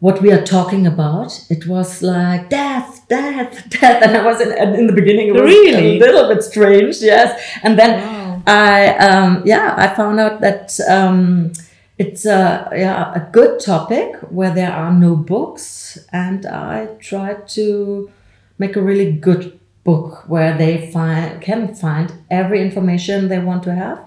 what 0.00 0.20
we 0.20 0.32
are 0.32 0.42
talking 0.42 0.86
about, 0.86 1.46
it 1.48 1.66
was 1.66 2.02
like 2.02 2.50
death, 2.50 3.06
death, 3.08 3.68
death, 3.80 4.02
and 4.02 4.16
I 4.16 4.24
was 4.24 4.40
in, 4.40 4.52
in 4.74 4.86
the 4.88 4.92
beginning 4.92 5.28
it 5.28 5.32
was 5.32 5.42
really? 5.42 5.96
a 5.96 6.00
little 6.00 6.28
bit 6.28 6.42
strange, 6.42 6.96
yes. 7.00 7.40
And 7.62 7.78
then 7.78 8.00
wow. 8.00 8.42
I, 8.46 8.96
um, 8.96 9.42
yeah, 9.46 9.74
I 9.76 9.94
found 9.94 10.20
out 10.20 10.40
that 10.40 10.78
um, 10.88 11.52
it's 11.98 12.26
a 12.26 12.68
yeah 12.72 13.14
a 13.14 13.30
good 13.30 13.60
topic 13.60 14.16
where 14.28 14.52
there 14.52 14.72
are 14.72 14.92
no 14.92 15.14
books, 15.14 15.98
and 16.12 16.46
I 16.46 16.86
tried 16.98 17.46
to 17.50 18.10
make 18.58 18.76
a 18.76 18.82
really 18.82 19.12
good 19.12 19.60
book 19.84 20.28
where 20.28 20.56
they 20.56 20.90
find 20.90 21.40
can 21.40 21.74
find 21.74 22.12
every 22.30 22.60
information 22.62 23.28
they 23.28 23.38
want 23.38 23.62
to 23.64 23.74
have, 23.74 24.04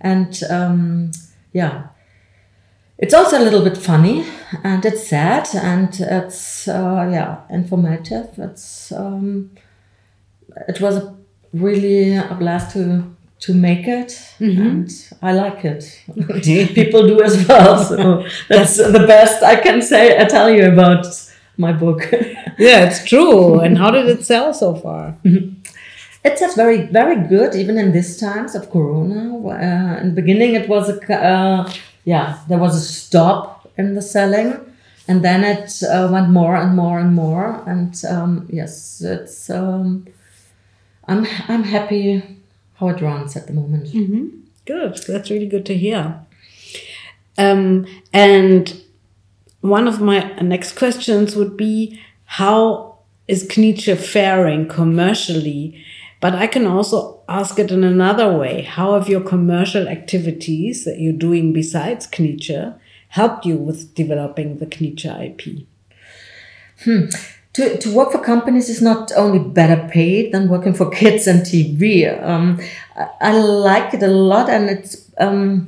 and 0.00 0.42
um, 0.50 1.10
yeah, 1.52 1.88
it's 2.98 3.14
also 3.14 3.38
a 3.38 3.44
little 3.44 3.62
bit 3.62 3.76
funny 3.76 4.24
and 4.64 4.84
it's 4.84 5.06
sad 5.06 5.48
and 5.54 6.00
it's 6.00 6.66
uh, 6.68 7.08
yeah 7.10 7.40
informative. 7.48 8.28
It's 8.38 8.92
um, 8.92 9.52
it 10.66 10.80
was 10.80 10.96
a 10.96 11.16
really 11.52 12.16
a 12.16 12.34
blast 12.38 12.72
to 12.72 13.14
to 13.40 13.54
make 13.54 13.86
it 13.86 14.08
mm-hmm. 14.40 14.60
and 14.60 14.90
I 15.22 15.32
like 15.32 15.64
it. 15.64 15.84
People 16.74 17.06
do 17.06 17.22
as 17.22 17.46
well. 17.46 17.84
So 17.84 18.26
that's 18.48 18.76
the 18.76 19.04
best 19.06 19.44
I 19.44 19.56
can 19.56 19.80
say 19.80 20.18
I 20.20 20.24
tell 20.24 20.50
you 20.50 20.66
about 20.66 21.06
my 21.58 21.72
book. 21.72 22.08
yeah, 22.12 22.86
it's 22.86 23.04
true. 23.04 23.60
And 23.60 23.76
how 23.76 23.90
did 23.90 24.06
it 24.06 24.24
sell 24.24 24.54
so 24.54 24.74
far? 24.74 25.16
It 26.24 26.36
says 26.36 26.56
very, 26.56 26.82
very 26.82 27.28
good, 27.28 27.54
even 27.54 27.78
in 27.78 27.92
these 27.92 28.18
times 28.18 28.56
of 28.56 28.70
Corona. 28.70 29.38
Uh, 29.38 30.00
in 30.00 30.08
the 30.08 30.20
beginning, 30.20 30.54
it 30.56 30.68
was 30.68 30.90
a, 30.90 31.14
uh, 31.14 31.72
yeah, 32.04 32.40
there 32.48 32.58
was 32.58 32.74
a 32.74 32.80
stop 32.80 33.70
in 33.78 33.94
the 33.94 34.02
selling, 34.02 34.58
and 35.06 35.24
then 35.24 35.44
it 35.44 35.80
uh, 35.84 36.08
went 36.10 36.28
more 36.28 36.56
and 36.56 36.74
more 36.74 36.98
and 36.98 37.14
more. 37.14 37.62
And 37.66 37.94
um, 38.04 38.48
yes, 38.50 39.00
it's, 39.00 39.48
um, 39.48 40.06
I'm, 41.06 41.24
I'm 41.46 41.62
happy 41.62 42.22
how 42.74 42.88
it 42.88 43.00
runs 43.00 43.36
at 43.36 43.46
the 43.46 43.52
moment. 43.52 43.86
Mm-hmm. 43.86 44.26
Good. 44.66 44.98
That's 45.06 45.30
really 45.30 45.46
good 45.46 45.64
to 45.66 45.78
hear. 45.78 46.20
Um, 47.38 47.86
and 48.12 48.82
one 49.68 49.88
of 49.88 50.00
my 50.00 50.32
next 50.40 50.76
questions 50.76 51.36
would 51.36 51.56
be 51.56 52.00
how 52.24 52.98
is 53.26 53.46
Knietzsche 53.46 53.96
faring 53.96 54.68
commercially? 54.68 55.84
But 56.20 56.34
I 56.34 56.46
can 56.46 56.66
also 56.66 57.20
ask 57.28 57.58
it 57.58 57.70
in 57.70 57.84
another 57.84 58.36
way. 58.36 58.62
How 58.62 58.94
have 58.94 59.08
your 59.08 59.20
commercial 59.20 59.86
activities 59.86 60.84
that 60.84 60.98
you're 60.98 61.12
doing 61.12 61.52
besides 61.52 62.06
Knietzsche 62.06 62.78
helped 63.10 63.46
you 63.46 63.56
with 63.56 63.94
developing 63.94 64.58
the 64.58 64.66
Knietzsche 64.66 65.30
IP? 65.30 65.66
Hmm 66.84 67.08
to, 67.58 67.76
to 67.78 67.92
work 67.92 68.12
for 68.12 68.20
companies 68.20 68.68
is 68.68 68.80
not 68.80 69.10
only 69.16 69.40
better 69.40 69.88
paid 69.88 70.32
than 70.32 70.48
working 70.48 70.72
for 70.72 70.88
kids 70.90 71.26
and 71.26 71.40
TV. 71.40 72.06
Um, 72.22 72.60
I, 72.94 73.08
I, 73.20 73.32
like 73.32 73.94
it 73.94 74.02
a 74.04 74.06
lot, 74.08 74.48
and 74.48 74.70
it's 74.70 75.10
um, 75.18 75.66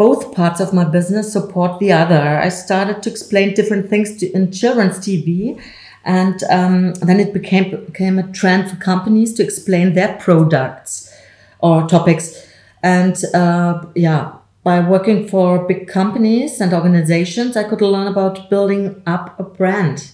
both 0.00 0.34
parts 0.34 0.60
of 0.60 0.72
my 0.72 0.82
business 0.82 1.30
support 1.30 1.78
the 1.78 1.92
other. 1.92 2.22
I 2.46 2.48
started 2.48 3.02
to 3.02 3.10
explain 3.10 3.52
different 3.52 3.90
things 3.90 4.16
to, 4.16 4.32
in 4.32 4.50
children's 4.50 4.98
TV, 4.98 5.60
and 6.06 6.42
um, 6.44 6.94
then 7.08 7.20
it 7.20 7.34
became 7.34 7.84
became 7.84 8.18
a 8.18 8.26
trend 8.32 8.70
for 8.70 8.76
companies 8.76 9.34
to 9.34 9.42
explain 9.42 9.92
their 9.92 10.16
products 10.16 11.14
or 11.58 11.86
topics. 11.86 12.24
And 12.82 13.14
uh, 13.34 13.84
yeah, 13.94 14.22
by 14.64 14.80
working 14.80 15.28
for 15.28 15.68
big 15.68 15.86
companies 15.86 16.62
and 16.62 16.72
organizations, 16.72 17.54
I 17.54 17.64
could 17.68 17.82
learn 17.82 18.06
about 18.06 18.48
building 18.48 19.02
up 19.06 19.38
a 19.38 19.42
brand 19.42 20.12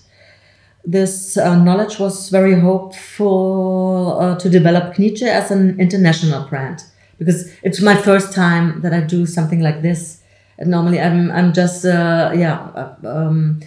this 0.89 1.37
uh, 1.37 1.57
knowledge 1.67 1.99
was 1.99 2.29
very 2.29 2.55
hopeful 2.61 4.19
uh, 4.21 4.37
to 4.39 4.49
develop 4.49 4.95
Knietzsche 4.95 5.27
as 5.27 5.51
an 5.51 5.81
international 5.81 6.47
brand 6.49 6.85
because 7.19 7.53
it's 7.63 7.81
my 7.81 7.97
first 7.97 8.33
time 8.33 8.81
that 8.83 8.93
I 8.93 9.01
do 9.01 9.27
something 9.27 9.61
like 9.61 9.83
this. 9.83 10.23
And 10.59 10.71
normally, 10.71 11.01
I'm 11.01 11.31
I'm 11.31 11.53
just 11.53 11.85
uh, 11.85 12.33
yeah. 12.35 12.59
Uh, 12.75 12.95
um, 13.05 13.61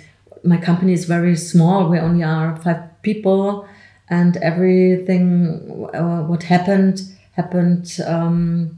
my 0.43 0.57
company 0.57 0.93
is 0.93 1.05
very 1.05 1.35
small. 1.35 1.89
We 1.89 1.99
only 1.99 2.23
are 2.23 2.55
five 2.57 3.01
people, 3.03 3.67
and 4.09 4.38
everything 4.38 5.88
uh, 5.93 6.23
what 6.23 6.43
happened 6.43 7.01
happened 7.33 7.99
um, 8.05 8.75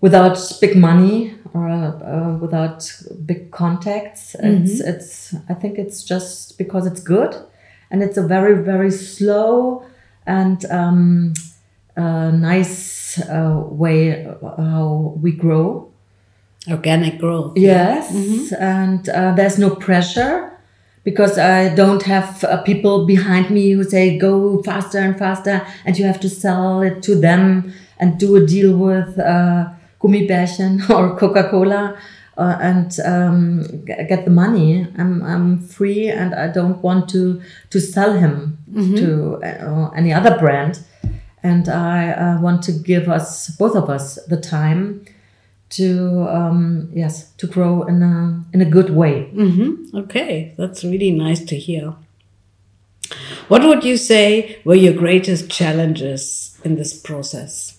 without 0.00 0.38
big 0.60 0.76
money 0.76 1.34
or 1.54 1.68
uh, 1.68 2.36
without 2.38 2.80
big 3.24 3.50
contacts. 3.50 4.36
Mm-hmm. 4.38 4.64
It's 4.64 4.80
it's 4.80 5.34
I 5.48 5.54
think 5.54 5.78
it's 5.78 6.04
just 6.04 6.58
because 6.58 6.86
it's 6.86 7.00
good 7.00 7.34
and 7.90 8.02
it's 8.02 8.16
a 8.16 8.26
very 8.26 8.62
very 8.62 8.90
slow 8.90 9.84
and 10.26 10.64
um, 10.66 11.34
uh, 11.96 12.30
nice 12.30 13.18
uh, 13.20 13.62
way 13.68 14.24
how 14.56 15.14
we 15.20 15.32
grow 15.32 15.90
organic 16.70 17.18
growth 17.18 17.56
yes 17.56 18.12
mm-hmm. 18.12 18.54
and 18.62 19.08
uh, 19.08 19.32
there's 19.34 19.58
no 19.58 19.74
pressure 19.74 20.52
because 21.04 21.36
I 21.36 21.74
don't 21.74 22.02
have 22.04 22.44
uh, 22.44 22.62
people 22.62 23.06
behind 23.06 23.50
me 23.50 23.72
who 23.72 23.84
say 23.84 24.18
go 24.18 24.62
faster 24.62 24.98
and 24.98 25.18
faster 25.18 25.66
and 25.84 25.98
you 25.98 26.04
have 26.04 26.20
to 26.20 26.28
sell 26.28 26.80
it 26.82 27.02
to 27.04 27.16
them 27.16 27.72
and 27.98 28.18
do 28.18 28.36
a 28.36 28.46
deal 28.46 28.76
with 28.76 29.18
uh, 29.18 29.68
Gummibärchen 30.00 30.88
or 30.90 31.16
Coca-Cola 31.16 31.98
uh, 32.38 32.58
and 32.60 32.98
um, 33.04 33.84
get 33.84 34.24
the 34.24 34.30
money. 34.30 34.86
I'm, 34.96 35.22
I'm 35.22 35.58
free 35.58 36.08
and 36.08 36.34
I 36.34 36.48
don't 36.48 36.82
want 36.82 37.08
to 37.10 37.42
to 37.70 37.80
sell 37.80 38.14
him 38.14 38.58
mm-hmm. 38.70 38.96
to 38.96 39.34
uh, 39.44 39.90
any 39.90 40.12
other 40.12 40.38
brand. 40.38 40.80
And 41.42 41.68
I 41.68 42.12
uh, 42.12 42.40
want 42.40 42.62
to 42.64 42.72
give 42.72 43.08
us 43.08 43.50
both 43.56 43.74
of 43.74 43.90
us 43.90 44.18
the 44.26 44.40
time 44.40 45.04
to 45.70 46.28
um, 46.28 46.90
yes 46.92 47.32
to 47.32 47.46
grow 47.46 47.82
in 47.84 48.02
a 48.02 48.44
in 48.52 48.60
a 48.60 48.64
good 48.64 48.90
way. 48.90 49.30
Mm-hmm. 49.34 49.96
Okay, 49.96 50.54
that's 50.56 50.84
really 50.84 51.10
nice 51.10 51.40
to 51.46 51.56
hear. 51.56 51.94
What 53.48 53.64
would 53.64 53.84
you 53.84 53.96
say 53.96 54.60
were 54.64 54.74
your 54.74 54.92
greatest 54.92 55.50
challenges 55.50 56.58
in 56.64 56.76
this 56.76 56.98
process? 56.98 57.78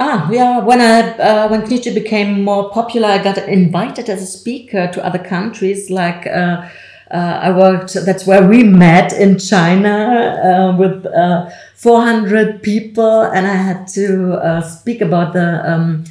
Ah, 0.00 0.30
yeah. 0.30 0.58
When 0.58 0.80
I 0.80 1.00
uh, 1.18 1.48
when 1.48 1.62
Knietzsche 1.62 1.94
became 1.94 2.42
more 2.42 2.70
popular, 2.70 3.08
I 3.08 3.22
got 3.22 3.38
invited 3.38 4.08
as 4.08 4.22
a 4.22 4.26
speaker 4.26 4.90
to 4.92 5.04
other 5.04 5.18
countries. 5.18 5.90
Like 5.90 6.26
uh, 6.26 6.68
I 7.16 7.50
worked. 7.56 7.94
That's 7.94 8.26
where 8.26 8.46
we 8.46 8.62
met 8.62 9.12
in 9.12 9.38
China 9.38 10.72
uh, 10.72 10.76
with 10.76 11.06
uh, 11.06 11.50
400 11.76 12.62
people, 12.62 13.22
and 13.22 13.46
I 13.46 13.54
had 13.54 13.86
to 13.88 14.34
uh, 14.34 14.60
speak 14.62 15.00
about 15.00 15.32
the. 15.32 15.70
Um, 15.70 16.04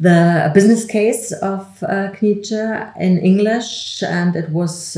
the 0.00 0.50
business 0.52 0.84
case 0.84 1.30
of 1.30 1.80
uh, 1.84 2.10
in 2.20 3.18
English, 3.18 4.02
and 4.02 4.34
it 4.34 4.50
was 4.50 4.96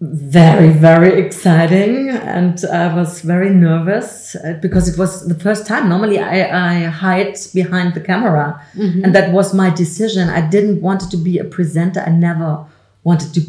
very, 0.00 0.70
very 0.70 1.18
exciting. 1.20 2.10
And 2.10 2.62
I 2.66 2.94
was 2.94 3.22
very 3.22 3.50
nervous 3.50 4.36
uh, 4.36 4.58
because 4.60 4.88
it 4.88 4.98
was 4.98 5.26
the 5.26 5.34
first 5.34 5.66
time. 5.66 5.88
Normally, 5.88 6.18
I, 6.18 6.76
I 6.76 6.84
hide 6.84 7.36
behind 7.54 7.94
the 7.94 8.00
camera. 8.00 8.60
And 9.04 9.14
that 9.14 9.32
was 9.32 9.54
my 9.54 9.70
decision. 9.70 10.28
I 10.28 10.46
didn't 10.46 10.82
want 10.82 11.10
to 11.10 11.16
be 11.16 11.38
a 11.38 11.44
presenter. 11.44 12.00
I 12.00 12.10
never 12.10 12.64
wanted 13.04 13.32
to 13.34 13.40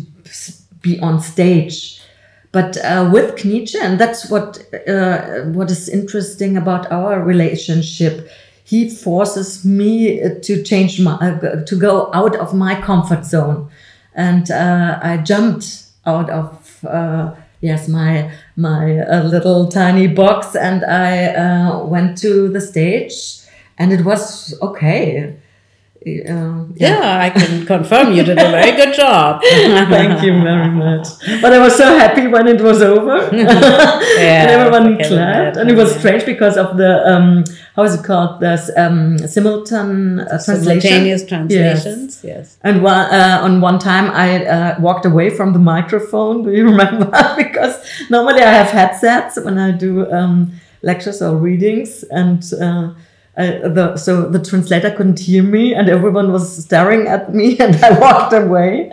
be 0.82 1.00
on 1.00 1.20
stage. 1.22 2.02
But 2.52 2.78
uh, 2.78 3.10
with 3.14 3.36
Knietzsche, 3.36 3.82
and 3.82 4.00
that's 4.00 4.30
what 4.30 4.60
uh, 4.88 5.44
what 5.52 5.70
is 5.70 5.90
interesting 5.90 6.58
about 6.58 6.92
our 6.92 7.22
relationship. 7.24 8.30
He 8.64 8.90
forces 8.90 9.64
me 9.64 10.20
to 10.42 10.64
change 10.64 11.00
my 11.00 11.16
uh, 11.16 11.66
to 11.66 11.76
go 11.76 12.10
out 12.14 12.36
of 12.36 12.54
my 12.54 12.82
comfort 12.82 13.26
zone, 13.26 13.70
and 14.16 14.50
uh, 14.50 15.00
I 15.02 15.18
jumped 15.18 15.84
out 16.06 16.30
of 16.30 16.84
uh, 16.86 17.36
yes 17.62 17.88
my 17.88 18.32
my 18.56 19.00
uh, 19.00 19.24
little 19.24 19.68
tiny 19.70 20.08
box, 20.08 20.56
and 20.56 20.86
I 20.86 21.28
uh, 21.28 21.86
went 21.86 22.18
to 22.20 22.50
the 22.50 22.62
stage, 22.62 23.14
and 23.78 23.92
it 23.92 24.06
was 24.06 24.54
okay. 24.62 25.36
Uh, 26.08 26.66
Yeah, 26.76 27.20
I 27.26 27.30
can 27.30 27.66
confirm 27.66 28.14
you 28.14 28.24
did 28.24 28.38
a 28.38 28.50
very 28.58 28.74
good 28.80 28.94
job. 28.96 29.42
Thank 29.96 30.24
you 30.26 30.34
very 30.42 30.70
much. 30.70 31.08
But 31.42 31.52
I 31.54 31.60
was 31.60 31.76
so 31.76 31.88
happy 31.98 32.28
when 32.28 32.48
it 32.48 32.62
was 32.62 32.82
over. 32.82 33.18
and 33.34 34.50
everyone 34.56 34.98
clapped. 35.04 35.58
And 35.58 35.70
it 35.70 35.76
was 35.76 35.90
strange 36.00 36.24
because 36.26 36.56
of 36.58 36.78
the, 36.78 36.92
um, 37.12 37.44
how 37.76 37.84
is 37.84 37.94
it 37.96 38.04
called? 38.04 38.40
The 38.40 38.54
um, 38.78 39.18
simultan 39.34 40.20
uh, 40.22 40.26
translation. 40.44 40.82
Simultaneous 40.82 41.22
Yes. 41.22 41.30
translations, 41.30 42.24
yes. 42.24 42.58
And 42.64 42.84
one, 42.84 43.06
uh, 43.12 43.40
on 43.42 43.62
one 43.62 43.80
time, 43.80 44.10
I 44.12 44.46
uh, 44.46 44.80
walked 44.80 45.06
away 45.06 45.30
from 45.30 45.54
the 45.54 45.60
microphone. 45.60 46.44
Do 46.44 46.52
you 46.52 46.66
remember? 46.66 47.10
because 47.38 47.76
normally 48.10 48.42
I 48.42 48.52
have 48.52 48.70
headsets 48.70 49.38
when 49.46 49.58
I 49.58 49.72
do 49.72 50.10
um, 50.12 50.52
lectures 50.82 51.22
or 51.22 51.36
readings, 51.38 52.04
and 52.04 52.44
uh, 53.38 53.68
the 53.70 53.98
so 53.98 54.28
the 54.30 54.40
translator 54.40 54.90
couldn't 54.92 55.20
hear 55.20 55.44
me, 55.44 55.74
and 55.74 55.90
everyone 55.90 56.32
was 56.32 56.64
staring 56.64 57.08
at 57.08 57.34
me, 57.34 57.58
and 57.60 57.76
I 57.84 58.00
walked 58.00 58.34
away. 58.34 58.90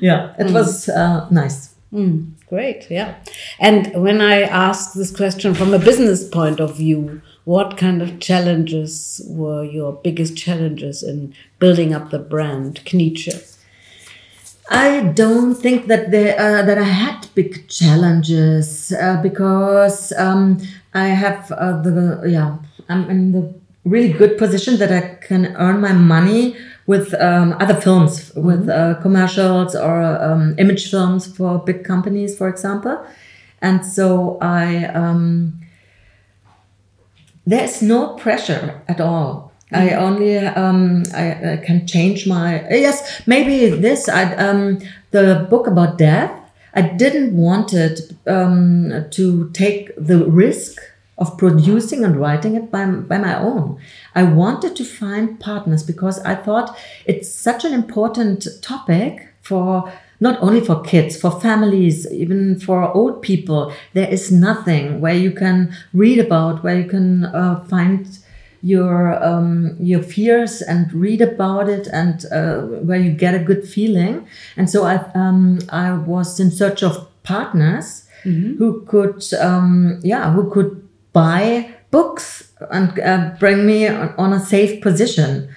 yeah, 0.00 0.34
it 0.38 0.52
was 0.52 0.88
uh, 0.88 1.26
nice. 1.30 1.74
Mm, 1.92 2.32
great, 2.48 2.86
yeah. 2.90 3.14
And 3.58 3.94
when 3.94 4.20
I 4.20 4.42
ask 4.42 4.92
this 4.92 5.14
question 5.14 5.54
from 5.54 5.72
a 5.72 5.78
business 5.78 6.28
point 6.28 6.60
of 6.60 6.76
view, 6.76 7.22
what 7.44 7.78
kind 7.78 8.02
of 8.02 8.20
challenges 8.20 9.22
were 9.26 9.64
your 9.64 9.94
biggest 9.94 10.36
challenges 10.36 11.02
in 11.02 11.34
building 11.58 11.94
up 11.94 12.10
the 12.10 12.18
brand 12.18 12.82
Knietzsche? 12.84 13.56
I 14.70 15.00
don't 15.00 15.54
think 15.54 15.86
that 15.86 16.10
there 16.10 16.38
uh, 16.38 16.62
that 16.66 16.76
I 16.76 16.82
had 16.82 17.26
big 17.34 17.68
challenges 17.68 18.92
uh, 18.92 19.18
because 19.22 20.12
um, 20.12 20.58
I 20.92 21.08
have 21.08 21.50
uh, 21.52 21.80
the 21.80 22.24
yeah 22.26 22.58
I'm 22.90 23.08
in 23.08 23.32
the 23.32 23.54
really 23.88 24.12
good 24.12 24.38
position 24.38 24.78
that 24.78 24.92
I 24.92 25.16
can 25.26 25.56
earn 25.56 25.80
my 25.80 25.92
money 25.92 26.56
with 26.86 27.14
um, 27.14 27.54
other 27.60 27.74
films, 27.74 28.32
with 28.34 28.68
uh, 28.68 28.94
commercials 29.02 29.74
or 29.74 30.00
um, 30.00 30.54
image 30.58 30.90
films 30.90 31.26
for 31.26 31.58
big 31.58 31.84
companies, 31.84 32.36
for 32.36 32.48
example, 32.48 33.04
and 33.60 33.84
so 33.84 34.38
I. 34.40 34.84
Um, 34.86 35.60
there's 37.46 37.80
no 37.80 38.14
pressure 38.16 38.82
at 38.88 39.00
all. 39.00 39.48
I 39.72 39.92
only 39.92 40.38
um, 40.38 41.02
I, 41.14 41.52
I 41.52 41.56
can 41.58 41.86
change 41.86 42.26
my 42.26 42.66
yes 42.70 43.22
maybe 43.26 43.68
this 43.68 44.08
I 44.08 44.34
um, 44.36 44.78
the 45.10 45.46
book 45.50 45.66
about 45.66 45.98
death 45.98 46.30
I 46.74 46.82
didn't 46.82 47.36
want 47.36 47.74
it 47.74 48.00
um, 48.26 49.06
to 49.10 49.50
take 49.50 49.90
the 49.96 50.24
risk 50.24 50.78
of 51.18 51.36
producing 51.36 52.04
and 52.04 52.16
writing 52.16 52.54
it 52.54 52.70
by, 52.70 52.86
by 52.86 53.18
my 53.18 53.38
own. 53.38 53.78
I 54.14 54.22
wanted 54.22 54.76
to 54.76 54.84
find 54.84 55.38
partners 55.40 55.82
because 55.82 56.20
I 56.20 56.36
thought 56.36 56.76
it's 57.04 57.32
such 57.32 57.64
an 57.64 57.72
important 57.72 58.46
topic 58.62 59.28
for 59.42 59.92
not 60.20 60.40
only 60.42 60.60
for 60.60 60.80
kids, 60.82 61.20
for 61.20 61.40
families, 61.40 62.10
even 62.12 62.58
for 62.58 62.92
old 62.92 63.22
people. 63.22 63.72
There 63.94 64.08
is 64.08 64.32
nothing 64.32 65.00
where 65.00 65.14
you 65.14 65.30
can 65.30 65.74
read 65.92 66.18
about, 66.18 66.62
where 66.64 66.78
you 66.80 66.88
can 66.88 67.24
uh, 67.26 67.64
find 67.64 68.06
your 68.60 69.22
um, 69.24 69.76
your 69.78 70.02
fears 70.02 70.60
and 70.60 70.92
read 70.92 71.20
about 71.20 71.68
it, 71.68 71.86
and 71.92 72.24
uh, 72.32 72.62
where 72.62 72.98
you 72.98 73.12
get 73.12 73.34
a 73.34 73.38
good 73.38 73.66
feeling. 73.68 74.26
And 74.56 74.68
so 74.68 74.84
I 74.84 74.96
um, 75.14 75.60
I 75.68 75.92
was 75.92 76.40
in 76.40 76.50
search 76.50 76.82
of 76.82 77.06
partners 77.22 78.04
who 78.58 78.82
could 78.86 79.22
um, 79.34 80.00
yeah 80.02 80.32
who 80.32 80.50
could 80.50 80.87
buy 81.12 81.74
books 81.90 82.52
and 82.70 82.98
uh, 83.00 83.34
bring 83.38 83.66
me 83.66 83.86
on, 83.88 84.32
a 84.32 84.40
safe 84.40 84.82
position. 84.82 85.48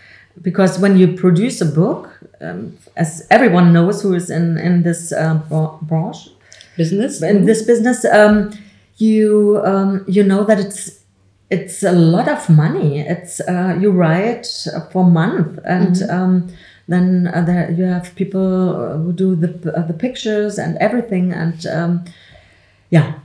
Because 0.41 0.79
when 0.79 0.97
you 0.97 1.13
produce 1.13 1.61
a 1.61 1.65
book 1.65 2.09
um, 2.39 2.77
as 2.95 3.27
everyone 3.29 3.73
knows 3.73 4.01
who 4.01 4.13
is 4.13 4.29
in 4.29 4.57
in 4.57 4.83
this 4.83 5.11
uh, 5.11 5.35
branch 5.81 6.29
Business? 6.77 7.21
in 7.21 7.45
this 7.45 7.63
business 7.63 8.05
um, 8.05 8.51
you 8.97 9.61
um, 9.65 10.05
you 10.07 10.23
know 10.23 10.43
that 10.45 10.57
it's 10.57 11.01
it's 11.51 11.83
a 11.83 11.91
lot 11.91 12.29
of 12.29 12.49
money. 12.49 13.01
It's 13.01 13.41
uh, 13.41 13.77
you 13.79 13.91
write 13.91 14.47
for 14.91 15.03
month 15.03 15.59
and 15.65 16.01
um, 16.09 16.47
then 16.87 17.27
uh, 17.27 17.41
there 17.41 17.69
you 17.71 17.83
have 17.83 18.15
people 18.15 18.97
who 19.03 19.11
do 19.11 19.35
the 19.35 19.73
uh, 19.75 19.85
the 19.85 19.93
pictures 19.93 20.57
and 20.57 20.77
everything 20.77 21.33
and 21.33 21.65
um, 21.67 22.05
yeah 22.89 23.19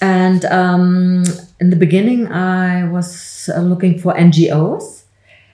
and 0.00 0.44
um, 0.46 1.24
in 1.60 1.70
the 1.70 1.76
beginning 1.76 2.30
i 2.32 2.84
was 2.84 3.48
uh, 3.54 3.60
looking 3.60 3.98
for 3.98 4.14
ngos 4.14 5.02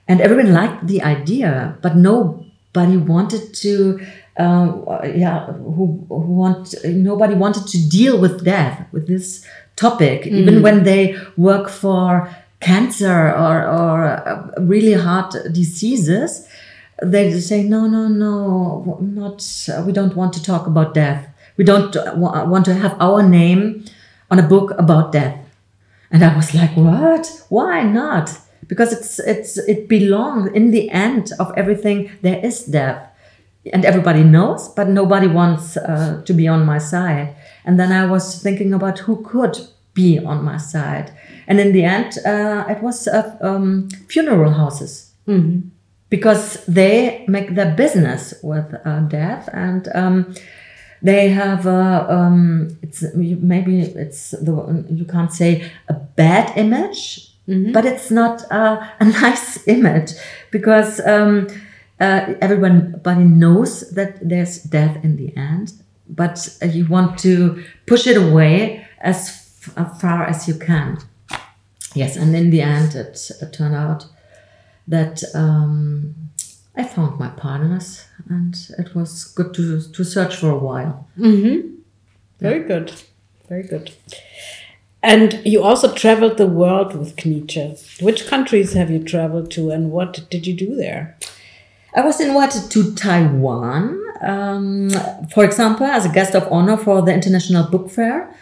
and 0.09 0.21
everyone 0.21 0.53
liked 0.53 0.87
the 0.87 1.03
idea 1.03 1.77
but 1.83 1.97
nobody 1.97 2.97
wanted 2.97 3.55
to 3.55 4.01
um, 4.37 4.85
yeah 5.15 5.47
who, 5.47 6.05
who 6.09 6.15
want 6.43 6.75
nobody 6.85 7.35
wanted 7.35 7.67
to 7.67 7.79
deal 7.89 8.19
with 8.21 8.45
death 8.45 8.87
with 8.93 9.07
this 9.07 9.47
topic 9.77 10.27
even 10.27 10.63
when 10.63 10.85
they 10.85 11.17
work 11.37 11.69
for 11.69 12.29
cancer 12.61 13.31
or, 13.33 13.67
or 13.67 14.05
uh, 14.07 14.51
really 14.61 14.93
hard 14.95 15.31
diseases 15.53 16.49
they 17.03 17.39
say 17.41 17.63
no 17.63 17.87
no 17.87 18.09
no 18.09 18.99
not 19.01 19.43
we 19.87 19.93
don't 19.93 20.15
want 20.17 20.33
to 20.33 20.43
talk 20.43 20.67
about 20.67 20.95
death. 20.95 21.27
We 21.57 21.65
don't 21.65 21.95
wa- 22.17 22.45
want 22.45 22.65
to 22.67 22.75
have 22.75 22.97
our 23.01 23.23
name 23.23 23.85
on 24.35 24.45
a 24.45 24.49
book 24.49 24.73
about 24.79 25.13
death 25.13 25.39
and 26.15 26.25
I 26.25 26.35
was 26.37 26.55
like, 26.55 26.77
what? 26.77 27.27
Why 27.49 27.83
not? 27.83 28.39
Because 28.69 28.93
it's 28.93 29.19
it's 29.19 29.59
it 29.59 29.89
belongs 29.89 30.51
in 30.53 30.71
the 30.71 30.89
end 30.91 31.33
of 31.41 31.53
everything. 31.57 32.11
There 32.23 32.39
is 32.39 32.65
death, 32.65 33.01
and 33.73 33.85
everybody 33.85 34.23
knows, 34.23 34.69
but 34.69 34.89
nobody 34.89 35.27
wants 35.27 35.77
uh, 35.77 36.23
to 36.25 36.33
be 36.33 36.47
on 36.47 36.65
my 36.65 36.79
side. 36.79 37.35
And 37.65 37.81
then 37.81 37.91
I 37.91 38.07
was 38.07 38.41
thinking 38.41 38.73
about 38.73 39.01
who 39.01 39.23
could 39.23 39.59
be 39.93 40.19
on 40.19 40.45
my 40.45 40.57
side, 40.57 41.11
and 41.49 41.59
in 41.59 41.73
the 41.73 41.85
end, 41.85 42.13
uh, 42.25 42.65
it 42.69 42.81
was 42.81 43.09
uh, 43.09 43.37
um, 43.41 43.89
funeral 44.09 44.53
houses 44.53 45.11
because 46.11 46.65
they 46.67 47.25
make 47.27 47.55
their 47.57 47.75
business 47.75 48.35
with 48.43 48.73
uh, 48.85 49.01
death 49.01 49.49
and. 49.53 49.89
Um, 49.95 50.35
they 51.03 51.29
have 51.29 51.67
a 51.67 52.07
um, 52.11 52.77
it's 52.83 53.03
maybe 53.15 53.81
it's 53.81 54.31
the 54.31 54.85
you 54.91 55.05
can't 55.05 55.33
say 55.33 55.71
a 55.89 55.95
bad 55.95 56.57
image 56.57 57.31
but 57.47 57.85
it's 57.85 58.11
not 58.11 58.43
a, 58.51 58.91
a 59.01 59.05
nice 59.23 59.67
image 59.69 60.13
because 60.51 61.01
um, 61.07 61.47
uh, 62.01 62.35
everybody 62.41 63.25
knows 63.25 63.91
that 63.91 64.27
there's 64.27 64.63
death 64.63 64.97
in 65.05 65.17
the 65.17 65.37
end 65.37 65.73
but 66.09 66.49
uh, 66.63 66.67
you 66.67 66.87
want 66.87 67.19
to 67.19 67.63
push 67.87 68.07
it 68.07 68.17
away 68.17 68.87
as 69.01 69.29
f- 69.29 69.77
uh, 69.77 69.85
far 69.99 70.25
as 70.25 70.49
you 70.49 70.55
can. 70.55 70.99
Yes 71.95 72.17
and 72.17 72.35
in 72.35 72.51
the 72.51 72.63
end 72.63 72.95
it, 72.95 73.31
it 73.43 73.53
turned 73.53 73.75
out 73.75 74.07
that 74.89 75.23
um, 75.35 76.15
I 76.77 76.83
found 76.85 77.19
my 77.21 77.29
partners, 77.29 78.05
and 78.29 78.57
it 78.79 78.95
was 78.95 79.25
good 79.25 79.55
to 79.55 79.81
to 79.81 80.05
search 80.05 80.37
for 80.37 80.51
a 80.51 80.59
while. 80.59 81.07
Very 82.41 82.65
good. 82.65 82.93
Very 83.49 83.63
good. 83.63 83.93
And 85.03 85.41
you 85.45 85.63
also 85.63 85.93
traveled 85.95 86.39
the 86.39 86.47
world 86.47 86.97
with 86.97 87.17
Knietzsche. 87.17 88.03
Which 88.03 88.27
countries 88.27 88.73
have 88.73 88.91
you 88.91 89.01
traveled 89.05 89.51
to 89.51 89.71
and 89.71 89.91
what 89.93 90.27
did 90.31 90.47
you 90.47 90.55
do 90.55 90.75
there? 90.77 91.17
I 91.95 92.01
was 92.01 92.21
invited 92.21 92.71
to 92.71 92.95
Taiwan, 92.95 94.01
um, 94.23 94.91
for 95.33 95.45
example, 95.45 95.87
as 95.87 96.07
a 96.07 96.09
guest 96.09 96.35
of 96.35 96.51
honor 96.51 96.79
for 96.79 97.03
the 97.03 97.13
International 97.13 97.65
Book 97.65 97.91
Fair. 97.91 98.35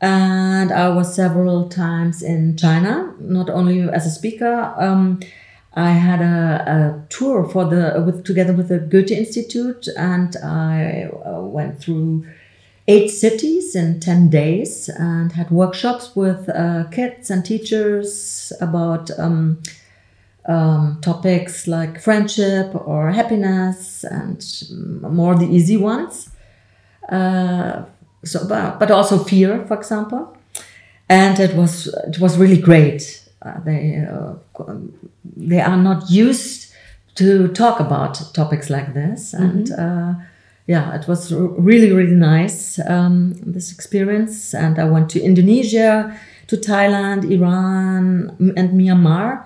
And 0.00 0.70
I 0.70 0.88
was 0.90 1.14
several 1.14 1.68
times 1.68 2.22
in 2.22 2.56
China, 2.56 3.12
not 3.18 3.50
only 3.50 3.80
as 3.82 4.06
a 4.06 4.10
speaker. 4.10 4.72
Um, 4.78 5.20
I 5.76 5.90
had 5.90 6.22
a, 6.22 7.04
a 7.04 7.06
tour 7.10 7.46
for 7.46 7.66
the 7.66 8.02
with 8.04 8.24
together 8.24 8.54
with 8.54 8.68
the 8.68 8.78
Goethe 8.78 9.10
Institute, 9.10 9.86
and 9.96 10.34
I 10.42 11.04
uh, 11.04 11.42
went 11.42 11.80
through 11.80 12.24
eight 12.88 13.08
cities 13.08 13.74
in 13.74 14.00
10 14.00 14.30
days 14.30 14.88
and 14.88 15.32
had 15.32 15.50
workshops 15.50 16.14
with 16.14 16.48
uh, 16.48 16.84
kids 16.90 17.30
and 17.30 17.44
teachers 17.44 18.52
about 18.60 19.10
um, 19.18 19.60
um, 20.46 20.98
topics 21.02 21.66
like 21.66 22.00
friendship 22.00 22.72
or 22.74 23.10
happiness 23.10 24.04
and 24.04 24.44
more 25.02 25.34
the 25.34 25.46
easy 25.46 25.76
ones. 25.76 26.30
Uh, 27.08 27.84
so, 28.24 28.46
but, 28.48 28.78
but 28.78 28.90
also 28.90 29.22
fear, 29.22 29.64
for 29.66 29.76
example. 29.76 30.36
And 31.08 31.38
it 31.38 31.54
was 31.54 31.86
it 31.86 32.18
was 32.18 32.36
really 32.36 32.60
great. 32.60 33.25
Uh, 33.46 33.60
they 33.64 34.02
uh, 34.02 34.34
they 35.36 35.60
are 35.60 35.76
not 35.76 36.10
used 36.10 36.72
to 37.14 37.46
talk 37.48 37.78
about 37.78 38.34
topics 38.34 38.68
like 38.70 38.92
this, 38.92 39.32
and 39.32 39.70
uh, 39.70 40.14
yeah, 40.66 40.94
it 40.98 41.06
was 41.06 41.32
r- 41.32 41.38
really 41.38 41.92
really 41.92 42.16
nice 42.16 42.80
um, 42.90 43.34
this 43.46 43.70
experience. 43.70 44.52
And 44.52 44.80
I 44.80 44.84
went 44.90 45.10
to 45.10 45.22
Indonesia, 45.22 46.18
to 46.48 46.56
Thailand, 46.56 47.30
Iran, 47.30 48.34
and 48.56 48.70
Myanmar. 48.74 49.44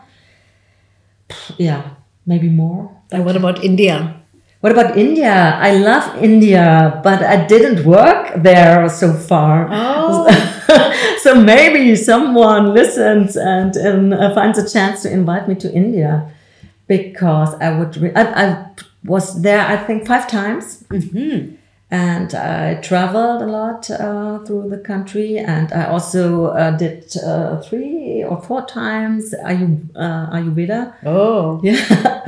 Yeah, 1.59 1.91
maybe 2.25 2.49
more. 2.49 2.97
And 3.13 3.27
what 3.27 3.37
about 3.37 3.63
India? 3.63 4.17
What 4.61 4.73
about 4.73 4.97
India? 4.97 5.59
I 5.61 5.77
love 5.77 6.23
India, 6.23 7.01
but 7.05 7.23
I 7.23 7.45
didn't 7.47 7.85
work 7.85 8.33
there 8.37 8.89
so 8.89 9.13
far. 9.13 9.69
Oh. 9.71 10.25
so 11.23 11.35
maybe 11.35 11.97
someone 11.97 12.75
listens 12.75 13.37
and, 13.37 13.75
and 13.77 14.15
uh, 14.15 14.35
finds 14.35 14.59
a 14.59 14.69
chance 14.69 15.03
to 15.03 15.13
invite 15.13 15.49
me 15.49 15.55
to 15.57 15.73
India 15.73 16.31
because 16.87 17.55
I 17.55 17.79
would. 17.79 17.97
Re- 17.97 18.15
I, 18.15 18.23
I 18.45 18.67
was 19.05 19.41
there, 19.43 19.65
I 19.67 19.77
think, 19.77 20.07
five 20.07 20.29
times. 20.29 20.85
And 21.93 22.33
I 22.37 22.75
traveled 22.83 23.43
a 23.43 23.47
lot 23.47 23.91
uh, 23.91 24.39
through 24.45 24.69
the 24.69 24.79
country, 24.79 25.39
and 25.39 25.73
I 25.73 25.87
also 25.87 26.47
uh, 26.47 26.71
did 26.77 27.17
uh, 27.17 27.61
three 27.63 28.23
or 28.23 28.41
four 28.41 28.65
times 28.65 29.35
Ayu, 29.45 29.89
uh, 29.97 30.31
Ayurveda. 30.31 30.95
Oh. 31.05 31.61
Yeah, 31.65 32.23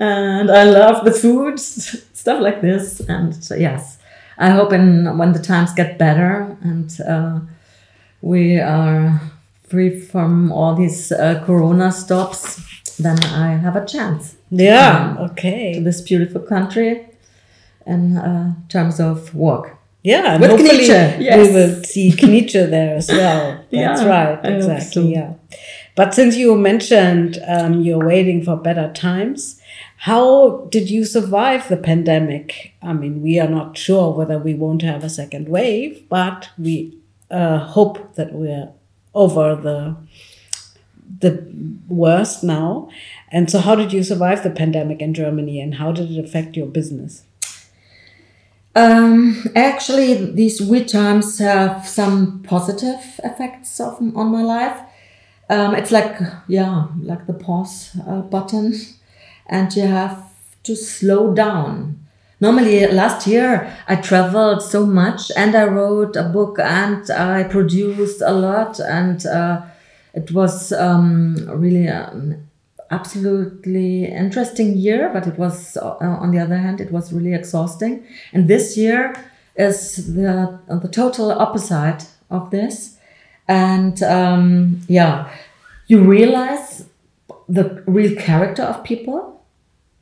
and 0.00 0.50
I 0.50 0.64
love 0.64 1.04
the 1.04 1.12
food, 1.12 1.60
stuff 1.60 2.40
like 2.40 2.62
this. 2.62 3.00
And 3.00 3.36
yes, 3.58 3.98
I 4.38 4.48
hope 4.50 4.72
in 4.72 5.18
when 5.18 5.32
the 5.32 5.38
times 5.42 5.74
get 5.74 5.98
better 5.98 6.56
and 6.62 6.90
uh, 7.06 7.40
we 8.22 8.58
are 8.58 9.20
free 9.68 9.98
from 10.00 10.52
all 10.52 10.74
these 10.74 11.12
uh, 11.12 11.42
Corona 11.44 11.90
stops, 11.92 12.60
then 12.98 13.18
I 13.24 13.56
have 13.56 13.76
a 13.76 13.84
chance 13.84 14.36
Yeah. 14.50 15.14
to 15.18 15.22
Okay. 15.32 15.80
this 15.80 16.00
beautiful 16.00 16.40
country 16.40 17.06
in 17.86 18.16
uh, 18.16 18.54
terms 18.68 19.00
of 19.00 19.34
work. 19.34 19.76
Yeah, 20.04 20.32
and 20.34 20.40
With 20.42 20.50
hopefully 20.50 20.84
Knietzsche, 20.88 21.18
we 21.46 21.52
will 21.52 21.82
see 21.84 22.10
Knietzsche 22.20 22.68
there 22.70 22.96
as 22.96 23.08
well. 23.08 23.58
That's 23.70 24.02
Yeah, 24.02 24.08
right, 24.08 24.44
exactly. 24.44 25.02
so. 25.04 25.08
Yeah. 25.08 25.32
But 25.94 26.14
since 26.14 26.36
you 26.36 26.56
mentioned 26.56 27.38
um, 27.46 27.82
you're 27.82 28.04
waiting 28.06 28.42
for 28.42 28.56
better 28.56 28.90
times, 28.92 29.60
how 29.98 30.66
did 30.70 30.90
you 30.90 31.04
survive 31.04 31.68
the 31.68 31.76
pandemic? 31.76 32.72
I 32.82 32.92
mean, 32.94 33.22
we 33.22 33.38
are 33.38 33.48
not 33.48 33.76
sure 33.78 34.12
whether 34.12 34.38
we 34.38 34.54
won't 34.54 34.82
have 34.82 35.04
a 35.04 35.08
second 35.10 35.48
wave, 35.48 36.02
but 36.08 36.48
we 36.58 36.98
uh, 37.32 37.58
hope 37.58 38.14
that 38.14 38.32
we're 38.32 38.70
over 39.14 39.56
the 39.56 39.96
the 41.20 41.46
worst 41.88 42.44
now. 42.44 42.88
And 43.30 43.50
so, 43.50 43.58
how 43.60 43.74
did 43.74 43.92
you 43.92 44.02
survive 44.02 44.42
the 44.42 44.50
pandemic 44.50 45.00
in 45.00 45.14
Germany, 45.14 45.60
and 45.60 45.76
how 45.76 45.92
did 45.92 46.10
it 46.10 46.22
affect 46.22 46.56
your 46.56 46.66
business? 46.66 47.24
Um, 48.74 49.44
actually, 49.54 50.32
these 50.32 50.60
weird 50.60 50.88
times 50.88 51.38
have 51.38 51.86
some 51.86 52.42
positive 52.42 53.20
effects 53.22 53.80
of, 53.80 54.00
on 54.16 54.32
my 54.32 54.42
life. 54.42 54.78
Um, 55.50 55.74
it's 55.74 55.90
like, 55.90 56.18
yeah, 56.48 56.86
like 57.00 57.26
the 57.26 57.34
pause 57.34 57.96
uh, 58.06 58.22
button, 58.22 58.74
and 59.46 59.74
you 59.74 59.86
have 59.86 60.24
to 60.64 60.76
slow 60.76 61.34
down. 61.34 62.01
Normally, 62.42 62.84
last 62.88 63.28
year 63.28 63.72
I 63.86 63.94
traveled 63.94 64.62
so 64.62 64.84
much 64.84 65.30
and 65.36 65.54
I 65.54 65.62
wrote 65.62 66.16
a 66.16 66.24
book 66.24 66.58
and 66.58 67.08
I 67.08 67.44
produced 67.44 68.20
a 68.20 68.32
lot, 68.32 68.80
and 68.80 69.24
uh, 69.24 69.62
it 70.12 70.32
was 70.32 70.72
um, 70.72 71.36
really 71.48 71.86
an 71.86 72.48
absolutely 72.90 74.06
interesting 74.06 74.76
year, 74.76 75.08
but 75.12 75.28
it 75.28 75.38
was, 75.38 75.76
uh, 75.76 75.96
on 76.00 76.32
the 76.32 76.40
other 76.40 76.58
hand, 76.58 76.80
it 76.80 76.90
was 76.90 77.12
really 77.12 77.32
exhausting. 77.32 78.04
And 78.32 78.48
this 78.48 78.76
year 78.76 79.14
is 79.54 80.12
the, 80.12 80.58
the 80.68 80.88
total 80.88 81.30
opposite 81.30 82.08
of 82.28 82.50
this. 82.50 82.98
And 83.46 84.02
um, 84.02 84.80
yeah, 84.88 85.30
you 85.86 86.00
realize 86.02 86.86
the 87.48 87.84
real 87.86 88.16
character 88.16 88.64
of 88.64 88.82
people 88.82 89.31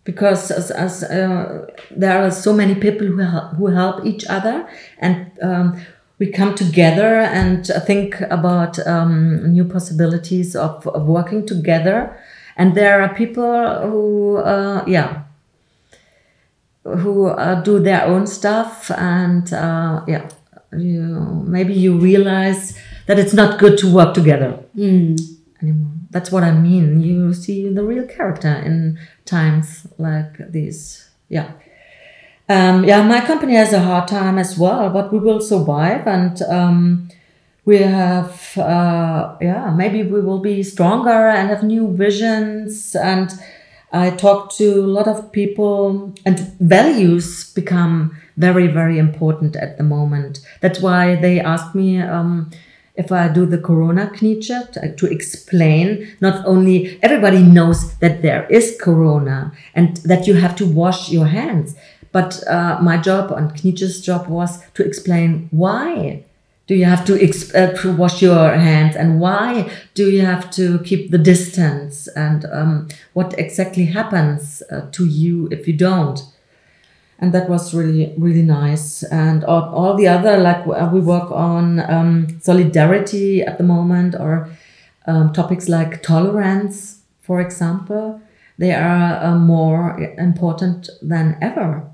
because 0.04 0.50
as, 0.50 0.70
as 0.70 1.04
uh, 1.04 1.66
there 1.90 2.24
are 2.24 2.30
so 2.30 2.52
many 2.52 2.74
people 2.74 3.06
who 3.06 3.18
help, 3.18 3.54
who 3.54 3.66
help 3.66 4.04
each 4.04 4.24
other 4.26 4.68
and 4.98 5.30
um, 5.42 5.80
we 6.18 6.30
come 6.30 6.54
together 6.54 7.20
and 7.20 7.66
think 7.86 8.20
about 8.22 8.78
um, 8.86 9.52
new 9.52 9.64
possibilities 9.64 10.54
of, 10.54 10.86
of 10.88 11.06
working 11.06 11.46
together. 11.46 12.14
And 12.56 12.74
there 12.74 13.00
are 13.00 13.14
people 13.14 13.80
who 13.90 14.36
uh, 14.36 14.84
yeah 14.86 15.22
who 16.84 17.26
uh, 17.26 17.62
do 17.62 17.78
their 17.78 18.04
own 18.04 18.26
stuff 18.26 18.90
and 18.90 19.52
uh, 19.52 20.04
yeah 20.06 20.28
you 20.76 21.44
maybe 21.46 21.72
you 21.72 21.98
realize 21.98 22.78
that 23.06 23.18
it's 23.18 23.34
not 23.34 23.58
good 23.58 23.78
to 23.78 23.92
work 23.92 24.14
together 24.14 24.58
anymore 25.62 25.99
that's 26.10 26.30
what 26.32 26.42
i 26.42 26.50
mean. 26.50 27.00
You 27.00 27.32
see 27.34 27.68
the 27.72 27.84
real 27.84 28.06
character 28.06 28.52
in 28.52 28.98
times 29.24 29.86
like 29.98 30.50
these. 30.50 31.08
Yeah. 31.28 31.52
Um, 32.48 32.84
yeah 32.84 33.02
my 33.02 33.20
company 33.20 33.54
has 33.54 33.72
a 33.72 33.78
hard 33.80 34.08
time 34.08 34.36
as 34.36 34.58
well 34.58 34.90
but 34.90 35.12
we 35.12 35.20
will 35.20 35.40
survive 35.40 36.04
and 36.08 36.42
um, 36.42 37.08
we 37.64 37.78
have 37.78 38.58
uh, 38.58 39.36
yeah 39.40 39.70
maybe 39.70 40.02
we 40.02 40.20
will 40.20 40.40
be 40.40 40.62
stronger 40.64 41.28
and 41.28 41.48
have 41.48 41.62
new 41.62 41.94
visions. 41.96 42.96
And 42.96 43.32
i 43.92 44.10
talk 44.10 44.52
to 44.54 44.66
a 44.80 44.92
lot 44.98 45.08
of 45.08 45.32
people 45.32 46.14
and 46.24 46.38
values 46.60 47.52
become 47.54 48.16
very 48.36 48.66
very 48.66 48.98
important 48.98 49.54
at 49.56 49.76
the 49.78 49.84
moment. 49.84 50.40
That's 50.60 50.80
why 50.80 51.16
they 51.16 51.38
asked 51.40 51.74
me 51.74 52.00
um, 52.00 52.50
if 53.02 53.10
i 53.20 53.26
do 53.28 53.42
the 53.46 53.62
corona 53.68 54.04
Knietzsche 54.16 54.58
to, 54.72 54.80
to 55.00 55.06
explain 55.16 55.86
not 56.20 56.36
only 56.52 56.76
everybody 57.02 57.42
knows 57.56 57.78
that 58.02 58.22
there 58.22 58.42
is 58.58 58.76
corona 58.80 59.52
and 59.74 59.96
that 60.10 60.26
you 60.26 60.34
have 60.34 60.54
to 60.56 60.66
wash 60.80 61.10
your 61.10 61.26
hands 61.26 61.74
but 62.12 62.30
uh, 62.48 62.78
my 62.82 62.96
job 62.96 63.30
and 63.30 63.52
Knietzsche's 63.52 64.00
job 64.08 64.26
was 64.26 64.50
to 64.74 64.84
explain 64.84 65.48
why 65.50 66.24
do 66.66 66.76
you 66.76 66.84
have 66.84 67.04
to, 67.04 67.14
uh, 67.14 67.72
to 67.82 67.92
wash 67.96 68.22
your 68.22 68.52
hands 68.52 68.94
and 68.94 69.20
why 69.20 69.68
do 69.94 70.08
you 70.08 70.24
have 70.24 70.50
to 70.52 70.78
keep 70.80 71.10
the 71.10 71.18
distance 71.18 72.06
and 72.14 72.44
um, 72.52 72.88
what 73.12 73.36
exactly 73.38 73.86
happens 73.86 74.62
uh, 74.70 74.88
to 74.92 75.04
you 75.04 75.48
if 75.50 75.66
you 75.66 75.74
don't 75.74 76.22
and 77.20 77.32
that 77.32 77.48
was 77.48 77.74
really 77.74 78.14
really 78.18 78.42
nice 78.42 79.02
and 79.04 79.44
all, 79.44 79.74
all 79.74 79.96
the 79.96 80.08
other 80.08 80.36
like 80.38 80.66
uh, 80.66 80.90
we 80.92 81.00
work 81.00 81.30
on 81.30 81.80
um, 81.90 82.40
solidarity 82.40 83.42
at 83.42 83.58
the 83.58 83.64
moment 83.64 84.14
or 84.14 84.48
um, 85.06 85.32
topics 85.32 85.68
like 85.68 86.02
tolerance 86.02 87.02
for 87.20 87.40
example 87.40 88.20
they 88.58 88.72
are 88.72 89.22
uh, 89.22 89.36
more 89.36 89.98
important 90.18 90.88
than 91.02 91.36
ever 91.40 91.90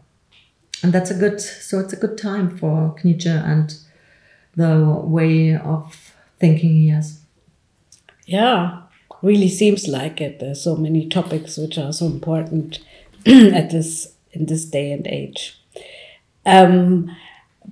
and 0.83 0.93
that's 0.93 1.11
a 1.11 1.15
good 1.15 1.41
so 1.41 1.79
it's 1.81 1.93
a 1.93 1.97
good 1.97 2.19
time 2.19 2.57
for 2.57 2.95
Knietzsche 2.99 3.45
and 3.45 3.77
the 4.57 4.85
way 5.05 5.55
of 5.55 6.15
thinking 6.39 6.71
he 6.71 6.89
has. 6.89 7.21
Yeah, 8.25 8.83
really 9.23 9.49
seems 9.49 9.87
like 9.87 10.21
it. 10.21 10.41
There's 10.41 10.63
so 10.63 10.77
many 10.77 11.09
topics 11.09 11.57
which 11.57 11.79
are 11.79 11.93
so 11.93 12.07
important 12.07 12.79
at 13.27 13.71
this 13.71 14.15
in 14.37 14.47
this 14.47 14.65
day 14.65 14.93
and 14.93 15.07
age. 15.07 15.59
Um, 16.45 17.15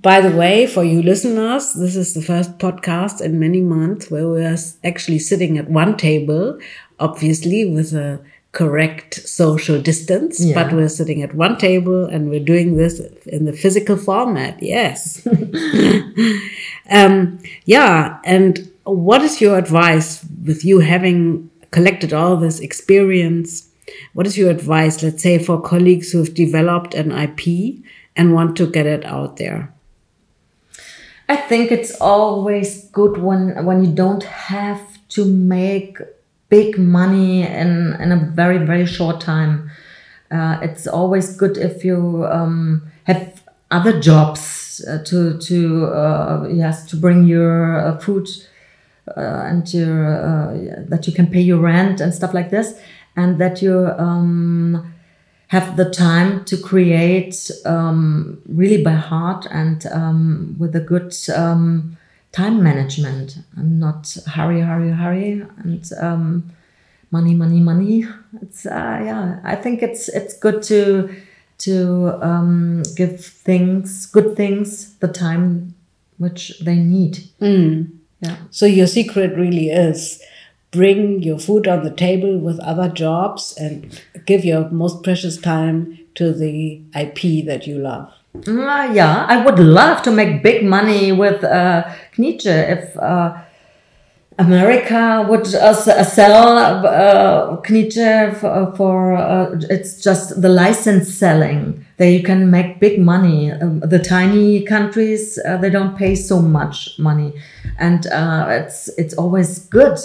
by 0.03 0.21
the 0.21 0.37
way, 0.37 0.67
for 0.67 0.85
you 0.85 1.03
listeners, 1.03 1.73
this 1.75 1.95
is 1.97 2.15
the 2.15 2.23
first 2.23 2.59
podcast 2.59 3.21
in 3.21 3.39
many 3.39 3.61
months 3.61 4.11
where 4.11 4.29
we 4.29 4.45
are 4.45 4.57
actually 4.83 5.21
sitting 5.21 5.57
at 5.59 5.71
one 5.71 5.97
table, 5.97 6.59
obviously 6.99 7.65
with 7.65 7.93
a 7.95 8.21
correct 8.53 9.15
social 9.15 9.81
distance, 9.81 10.41
Yeah. 10.45 10.55
but 10.55 10.73
we're 10.73 10.89
sitting 10.89 11.23
at 11.23 11.35
one 11.35 11.57
table 11.59 12.05
and 12.07 12.31
we're 12.31 12.45
doing 12.45 12.77
this 12.77 13.01
in 13.27 13.45
the 13.47 13.53
physical 13.53 13.97
format. 13.97 14.63
Yes. 14.63 15.27
um, 16.91 17.39
yeah. 17.65 18.19
And 18.25 18.71
what 18.85 19.23
is 19.23 19.41
your 19.41 19.59
advice 19.59 20.25
with 20.45 20.65
you 20.65 20.81
having 20.81 21.51
collected 21.71 22.13
all 22.13 22.37
this 22.37 22.61
experience? 22.61 23.69
What 24.13 24.27
is 24.27 24.39
your 24.39 24.51
advice, 24.51 25.03
let's 25.03 25.23
say, 25.23 25.39
for 25.39 25.61
colleagues 25.61 26.13
who 26.13 26.19
have 26.19 26.35
developed 26.35 26.95
an 26.95 27.13
IP 27.13 27.83
and 28.17 28.35
want 28.35 28.57
to 28.57 28.67
get 28.71 28.87
it 28.87 29.05
out 29.05 29.37
there? 29.37 29.73
I 31.29 31.37
think 31.37 31.73
it's 31.73 31.95
always 32.01 32.85
good 32.91 33.17
when 33.19 33.65
when 33.65 33.83
you 33.85 33.93
don't 33.93 34.25
have 34.25 34.81
to 35.11 35.25
make 35.25 35.99
big 36.49 36.79
money 36.79 37.43
in 37.43 37.97
in 38.01 38.13
a 38.13 38.17
very 38.17 38.59
very 38.59 38.87
short 38.87 39.21
time. 39.21 39.71
Uh, 40.31 40.59
it's 40.63 40.87
always 40.87 41.37
good 41.37 41.57
if 41.57 41.85
you 41.85 42.27
um, 42.31 42.83
have 43.05 43.43
other 43.71 44.01
jobs 44.01 44.85
uh, 44.89 45.03
to 45.05 45.39
to 45.39 45.87
uh, 45.87 46.49
yes 46.51 46.85
to 46.91 46.97
bring 46.97 47.25
your 47.25 47.79
uh, 47.79 47.99
food 47.99 48.29
uh, 49.17 49.49
and 49.51 49.73
your 49.73 49.97
uh, 50.07 50.85
that 50.89 51.07
you 51.07 51.13
can 51.13 51.27
pay 51.27 51.41
your 51.41 51.59
rent 51.59 52.01
and 52.01 52.13
stuff 52.13 52.35
like 52.35 52.51
this, 52.51 52.79
and 53.17 53.39
that 53.39 53.63
you 53.63 53.87
um, 53.99 54.95
have 55.49 55.77
the 55.77 55.91
time 55.91 56.45
to 56.47 56.57
create 56.57 57.51
um, 57.65 58.41
really 58.49 58.83
by 58.83 58.93
heart 58.93 59.47
and 59.51 59.87
um, 59.87 60.57
with 60.59 60.75
a 60.75 60.81
good 60.81 61.15
um, 61.35 61.97
time 62.33 62.63
management 62.63 63.39
and 63.57 63.79
not 63.79 64.17
hurry, 64.27 64.61
hurry, 64.61 64.91
hurry 64.91 65.47
and 65.59 65.91
um, 66.01 66.51
money, 67.11 67.35
money, 67.35 67.61
money. 67.61 68.05
It's 68.43 68.67
uh, 68.67 69.01
yeah. 69.05 69.41
I 69.45 69.55
think 69.55 69.83
it's 69.83 70.09
it's 70.09 70.37
good 70.37 70.63
to 70.65 71.15
to 71.59 72.19
um, 72.21 72.83
give 72.97 73.25
things, 73.25 74.07
good 74.07 74.37
things, 74.37 74.95
the 74.97 75.09
time 75.09 75.75
which 76.19 76.59
they 76.61 76.77
need. 76.77 77.19
Mm. 77.41 77.91
Yeah. 78.21 78.37
So 78.51 78.67
your 78.67 78.87
secret 78.87 79.37
really 79.37 79.69
is 79.71 80.21
bring 80.75 81.23
your 81.23 81.39
food 81.39 81.69
on 81.69 81.85
the 81.85 81.91
table 81.91 82.39
with 82.39 82.59
other 82.61 82.89
jobs 82.89 83.55
and 83.57 84.03
give 84.27 84.45
your 84.45 84.69
most 84.71 85.03
precious 85.03 85.37
time 85.37 85.99
to 86.17 86.33
the 86.33 86.83
IP 86.95 87.45
that 87.47 87.67
you 87.67 87.79
love. 87.79 88.13
Uh, 88.35 88.91
yeah, 88.93 89.27
I 89.29 89.45
would 89.45 89.61
love 89.61 90.03
to 90.03 90.11
make 90.11 90.43
big 90.43 90.65
money 90.65 91.13
with 91.13 91.45
uh, 91.45 91.85
Knietzsche 92.17 92.57
if 92.77 92.97
uh, 92.97 93.41
America 94.39 95.25
would 95.29 95.47
uh, 95.55 95.73
sell 95.73 96.59
uh, 96.59 97.57
Knietzsche 97.63 98.37
for, 98.37 98.75
for 98.77 99.15
uh, 99.15 99.61
it's 99.71 100.03
just 100.03 100.43
the 100.43 100.49
license 100.49 101.15
selling. 101.15 101.84
There 101.97 102.11
you 102.11 102.23
can 102.23 102.51
make 102.51 102.81
big 102.81 102.99
money. 102.99 103.53
Um, 103.53 103.81
the 103.81 103.99
tiny 103.99 104.63
countries 104.63 105.39
uh, 105.45 105.57
they 105.59 105.71
don't 105.71 105.97
pay 105.97 106.15
so 106.17 106.43
much 106.43 106.99
money, 106.99 107.33
and 107.79 108.07
uh, 108.09 108.47
it's 108.51 108.89
it's 108.99 109.15
always 109.15 109.61
good 109.69 109.97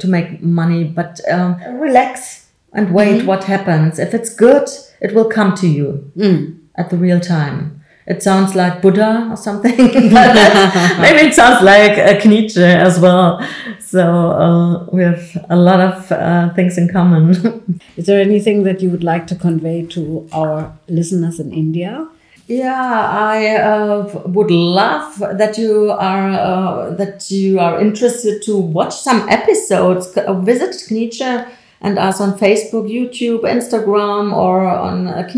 to 0.00 0.06
make 0.06 0.42
money. 0.42 0.84
But 0.84 1.20
um, 1.30 1.56
relax 1.80 2.46
and 2.72 2.92
wait. 2.92 3.14
Mm 3.14 3.20
-hmm. 3.20 3.26
What 3.26 3.44
happens 3.44 3.98
if 3.98 4.14
it's 4.14 4.34
good? 4.36 4.68
It 5.00 5.12
will 5.12 5.28
come 5.28 5.52
to 5.54 5.66
you 5.66 6.10
mm. 6.16 6.54
at 6.74 6.88
the 6.90 6.96
real 6.96 7.20
time. 7.20 7.77
It 8.08 8.22
sounds 8.22 8.54
like 8.54 8.80
Buddha 8.80 9.28
or 9.30 9.36
something. 9.36 9.76
Maybe 9.76 11.28
it 11.28 11.34
sounds 11.34 11.62
like 11.62 11.98
a 11.98 12.18
Knietzsche 12.18 12.64
as 12.64 12.98
well. 12.98 13.46
So 13.80 14.02
uh, 14.02 14.84
we 14.90 15.02
have 15.02 15.46
a 15.50 15.56
lot 15.56 15.80
of 15.80 16.10
uh, 16.10 16.54
things 16.54 16.78
in 16.78 16.88
common. 16.88 17.80
Is 17.98 18.06
there 18.06 18.18
anything 18.18 18.62
that 18.62 18.80
you 18.80 18.88
would 18.88 19.04
like 19.04 19.26
to 19.26 19.34
convey 19.34 19.84
to 19.88 20.26
our 20.32 20.72
listeners 20.88 21.38
in 21.38 21.52
India? 21.52 22.08
Yeah, 22.46 22.82
I 22.82 23.56
uh, 23.56 24.22
would 24.24 24.50
love 24.50 25.18
that 25.18 25.58
you 25.58 25.90
are 25.90 26.30
uh, 26.30 26.90
that 26.94 27.30
you 27.30 27.60
are 27.60 27.78
interested 27.78 28.40
to 28.44 28.56
watch 28.56 28.94
some 28.94 29.28
episodes. 29.28 30.06
Visit 30.14 30.70
Knietzsche 30.88 31.46
and 31.82 31.98
us 31.98 32.22
on 32.22 32.38
Facebook, 32.38 32.88
YouTube, 32.88 33.42
Instagram, 33.42 34.34
or 34.34 34.66
on 34.66 35.08
uh, 35.08 35.28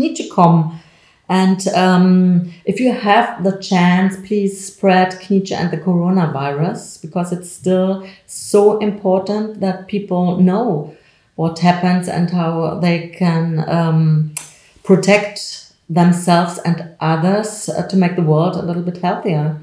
and 1.31 1.65
um, 1.69 2.51
if 2.65 2.81
you 2.81 2.91
have 2.91 3.45
the 3.45 3.57
chance, 3.57 4.17
please 4.27 4.67
spread 4.67 5.13
Knietzsche 5.13 5.53
and 5.53 5.71
the 5.71 5.77
coronavirus 5.77 7.01
because 7.01 7.31
it's 7.31 7.49
still 7.49 8.05
so 8.25 8.79
important 8.79 9.61
that 9.61 9.87
people 9.87 10.35
know 10.35 10.93
what 11.35 11.59
happens 11.59 12.09
and 12.09 12.29
how 12.31 12.79
they 12.79 13.07
can 13.07 13.63
um, 13.69 14.35
protect 14.83 15.71
themselves 15.89 16.57
and 16.65 16.89
others 16.99 17.69
uh, 17.69 17.87
to 17.87 17.95
make 17.95 18.17
the 18.17 18.23
world 18.23 18.57
a 18.57 18.61
little 18.61 18.83
bit 18.83 18.97
healthier 18.97 19.57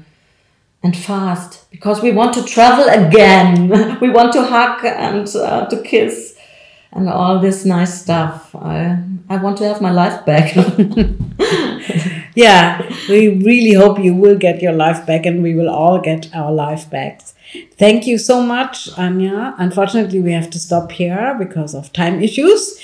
and 0.81 0.97
fast 0.97 1.69
because 1.69 2.01
we 2.01 2.11
want 2.11 2.33
to 2.33 2.43
travel 2.45 2.85
again. 2.89 3.99
we 4.01 4.09
want 4.09 4.33
to 4.33 4.43
hug 4.43 4.83
and 4.85 5.27
uh, 5.35 5.67
to 5.67 5.79
kiss 5.83 6.28
and 6.91 7.09
all 7.09 7.39
this 7.39 7.65
nice 7.65 8.01
stuff. 8.01 8.55
I, 8.55 9.01
I 9.29 9.37
want 9.37 9.57
to 9.59 9.65
have 9.65 9.81
my 9.81 9.91
life 9.91 10.25
back. 10.25 10.55
yeah, 12.35 12.81
we 13.07 13.29
really 13.29 13.73
hope 13.73 13.99
you 13.99 14.15
will 14.15 14.37
get 14.37 14.61
your 14.61 14.73
life 14.73 15.05
back 15.05 15.25
and 15.25 15.43
we 15.43 15.53
will 15.53 15.69
all 15.69 15.99
get 15.99 16.33
our 16.35 16.51
life 16.51 16.89
back. 16.89 17.21
Thank 17.77 18.07
you 18.07 18.17
so 18.17 18.41
much, 18.41 18.89
Anja. 18.91 19.55
Unfortunately, 19.57 20.19
we 20.21 20.31
have 20.33 20.49
to 20.51 20.59
stop 20.59 20.91
here 20.91 21.35
because 21.37 21.73
of 21.75 21.91
time 21.93 22.21
issues. 22.21 22.79